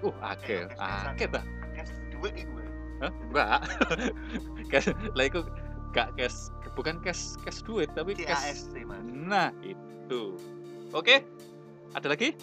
uh 0.00 0.14
akeh 0.22 0.66
akeh 0.70 1.26
ya. 1.26 1.42
Hah? 3.02 3.10
enggak 3.12 3.60
Cast 4.72 4.94
lah 5.12 5.26
enggak 5.96 6.12
Cast 6.20 6.52
bukan 6.76 7.00
Cast 7.00 7.40
Cast 7.40 7.64
duit 7.64 7.88
tapi 7.96 8.12
Cast 8.12 8.68
CAST 8.68 8.76
mas. 8.84 9.00
Nah 9.08 9.48
itu. 9.64 10.36
Oke 10.92 11.24
ada 11.96 12.12
lagi? 12.12 12.36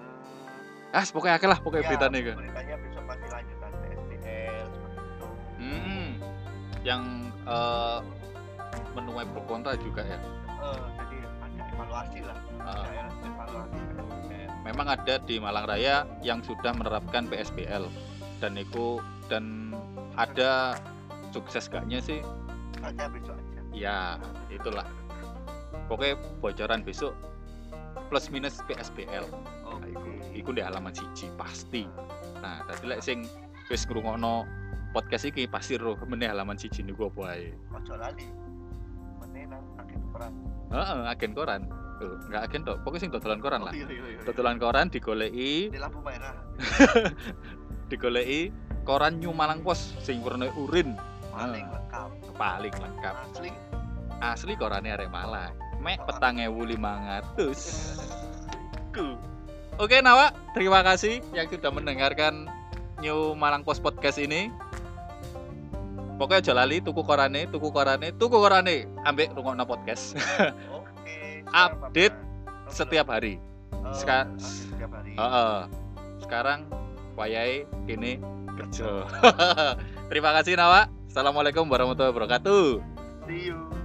Hmm, 0.00 0.96
ah 0.96 1.04
pokoknya 1.04 1.36
akeh 1.36 1.48
lah 1.52 1.60
pokoknya 1.60 1.84
ya, 1.84 1.90
beritanya 1.92 2.20
kan 2.24 2.36
beritanya 2.40 2.74
besok 2.80 3.04
pasti 3.04 3.26
lanjutan 3.28 3.72
PSBL 3.84 4.66
seperti 4.72 4.96
itu. 4.96 5.28
Hmm, 5.60 6.08
yang 6.80 7.02
eh, 7.44 8.00
menuai 8.96 9.28
pro 9.28 9.44
kontra 9.44 9.76
juga 9.76 10.00
ya? 10.00 10.16
Eh, 10.64 10.84
jadi 11.04 11.18
ada 11.44 11.62
evaluasi 11.76 12.20
lah. 12.24 12.38
Ah. 12.64 12.84
daerah 12.88 13.12
evaluasi. 13.28 13.80
Memang 14.60 14.86
ada 14.88 15.14
di 15.20 15.36
Malang 15.36 15.68
Raya 15.68 16.08
yang 16.24 16.40
sudah 16.40 16.72
menerapkan 16.72 17.28
PSBL 17.28 17.92
dan 18.40 18.56
itu 18.56 19.04
dan 19.28 19.76
ada 20.16 20.80
sukses 21.32 21.68
gaknya 21.68 22.00
sih 22.00 22.20
aja 22.84 23.04
besok 23.12 23.36
aja. 23.36 23.60
Ya 23.74 23.98
itulah. 24.50 24.86
Pokoknya 25.86 26.18
bocoran 26.38 26.80
besok 26.82 27.14
plus 28.10 28.26
minus 28.30 28.58
PSBL 28.66 29.26
oh 29.66 29.78
nah, 29.78 29.86
iku 29.86 30.08
iku 30.34 30.50
di 30.54 30.62
halaman 30.62 30.94
siji 30.94 31.30
pasti. 31.38 31.86
Nah 32.42 32.62
tadi 32.66 32.90
lek 32.90 33.02
sing 33.02 33.26
wis 33.70 33.86
ngrungokno 33.86 34.46
podcast 34.90 35.30
iki 35.30 35.46
pasti 35.46 35.78
roh 35.78 35.98
meneh 36.06 36.30
halaman 36.30 36.58
siji 36.58 36.82
niku 36.82 37.10
apa 37.10 37.38
ae. 37.38 37.50
Ojo 37.74 37.94
lali. 37.94 38.26
Menenang 39.22 39.62
akhir 39.78 40.00
perang 40.10 40.34
heeh 40.70 40.98
agen 41.10 41.32
koran. 41.34 41.62
Tuh, 42.00 42.16
enggak 42.30 42.42
agen 42.48 42.62
tok. 42.64 42.76
Pokoknya 42.80 43.00
sing 43.02 43.10
dodolan 43.12 43.40
koran 43.44 43.60
lah. 43.60 43.72
Oh, 43.74 43.76
iya, 43.76 43.86
iya, 43.92 44.04
iya. 44.16 44.20
Dodolan 44.24 44.56
koran 44.56 44.88
digoleki, 44.88 45.68
Ini 45.68 45.78
lampu 45.82 46.00
merah. 46.00 46.32
digoleki 47.90 48.54
koran 48.86 49.18
New 49.20 49.34
Malang 49.34 49.60
Pos 49.60 49.98
sing 50.00 50.22
warna 50.24 50.48
urin 50.56 50.96
Paling 51.40 51.64
Ah. 51.64 51.72
lengkap. 51.72 52.08
paling 52.36 52.74
lengkap. 52.74 53.14
Asli. 53.26 53.50
Asli 54.18 54.52
korannya 54.54 54.92
Arek 54.94 55.08
Malang. 55.08 55.52
Mek 55.76 56.04
petang 56.04 56.36
ewu 56.36 56.64
lima 56.64 57.00
ngatus. 57.00 57.60
Ku. 58.92 59.16
Oke 59.76 60.00
Nawa, 60.00 60.28
terima 60.52 60.84
kasih 60.84 61.24
yang 61.32 61.48
sudah 61.48 61.72
mendengarkan 61.72 62.44
New 63.00 63.32
Malang 63.32 63.64
Post 63.64 63.80
Podcast 63.80 64.20
ini. 64.20 64.52
Pokoknya 66.16 66.44
aja 66.44 66.52
lali 66.52 66.84
tuku 66.84 67.00
korane, 67.00 67.48
tuku 67.48 67.72
korane, 67.72 68.12
tuku 68.12 68.36
korane, 68.36 68.84
ambek 69.08 69.32
rungokno 69.32 69.64
podcast 69.64 70.20
Oke. 70.76 71.40
Update 71.48 72.12
siap, 72.12 72.68
Pak. 72.68 72.72
setiap 72.76 73.06
hari. 73.08 73.34
Oh, 73.72 73.88
seka- 73.96 74.28
update 74.28 74.44
setiap 74.44 74.90
hari. 74.92 75.16
Heeh. 75.16 75.56
Sekarang 76.20 76.68
wayahe 77.16 77.64
kene 77.88 78.20
kerja. 78.52 79.08
terima 80.12 80.36
kasih 80.36 80.60
Nawa. 80.60 80.92
Assalamualaikum 81.10 81.66
warahmatullahi 81.66 82.14
wabarakatuh. 82.14 82.78
See 83.26 83.50
you. 83.50 83.79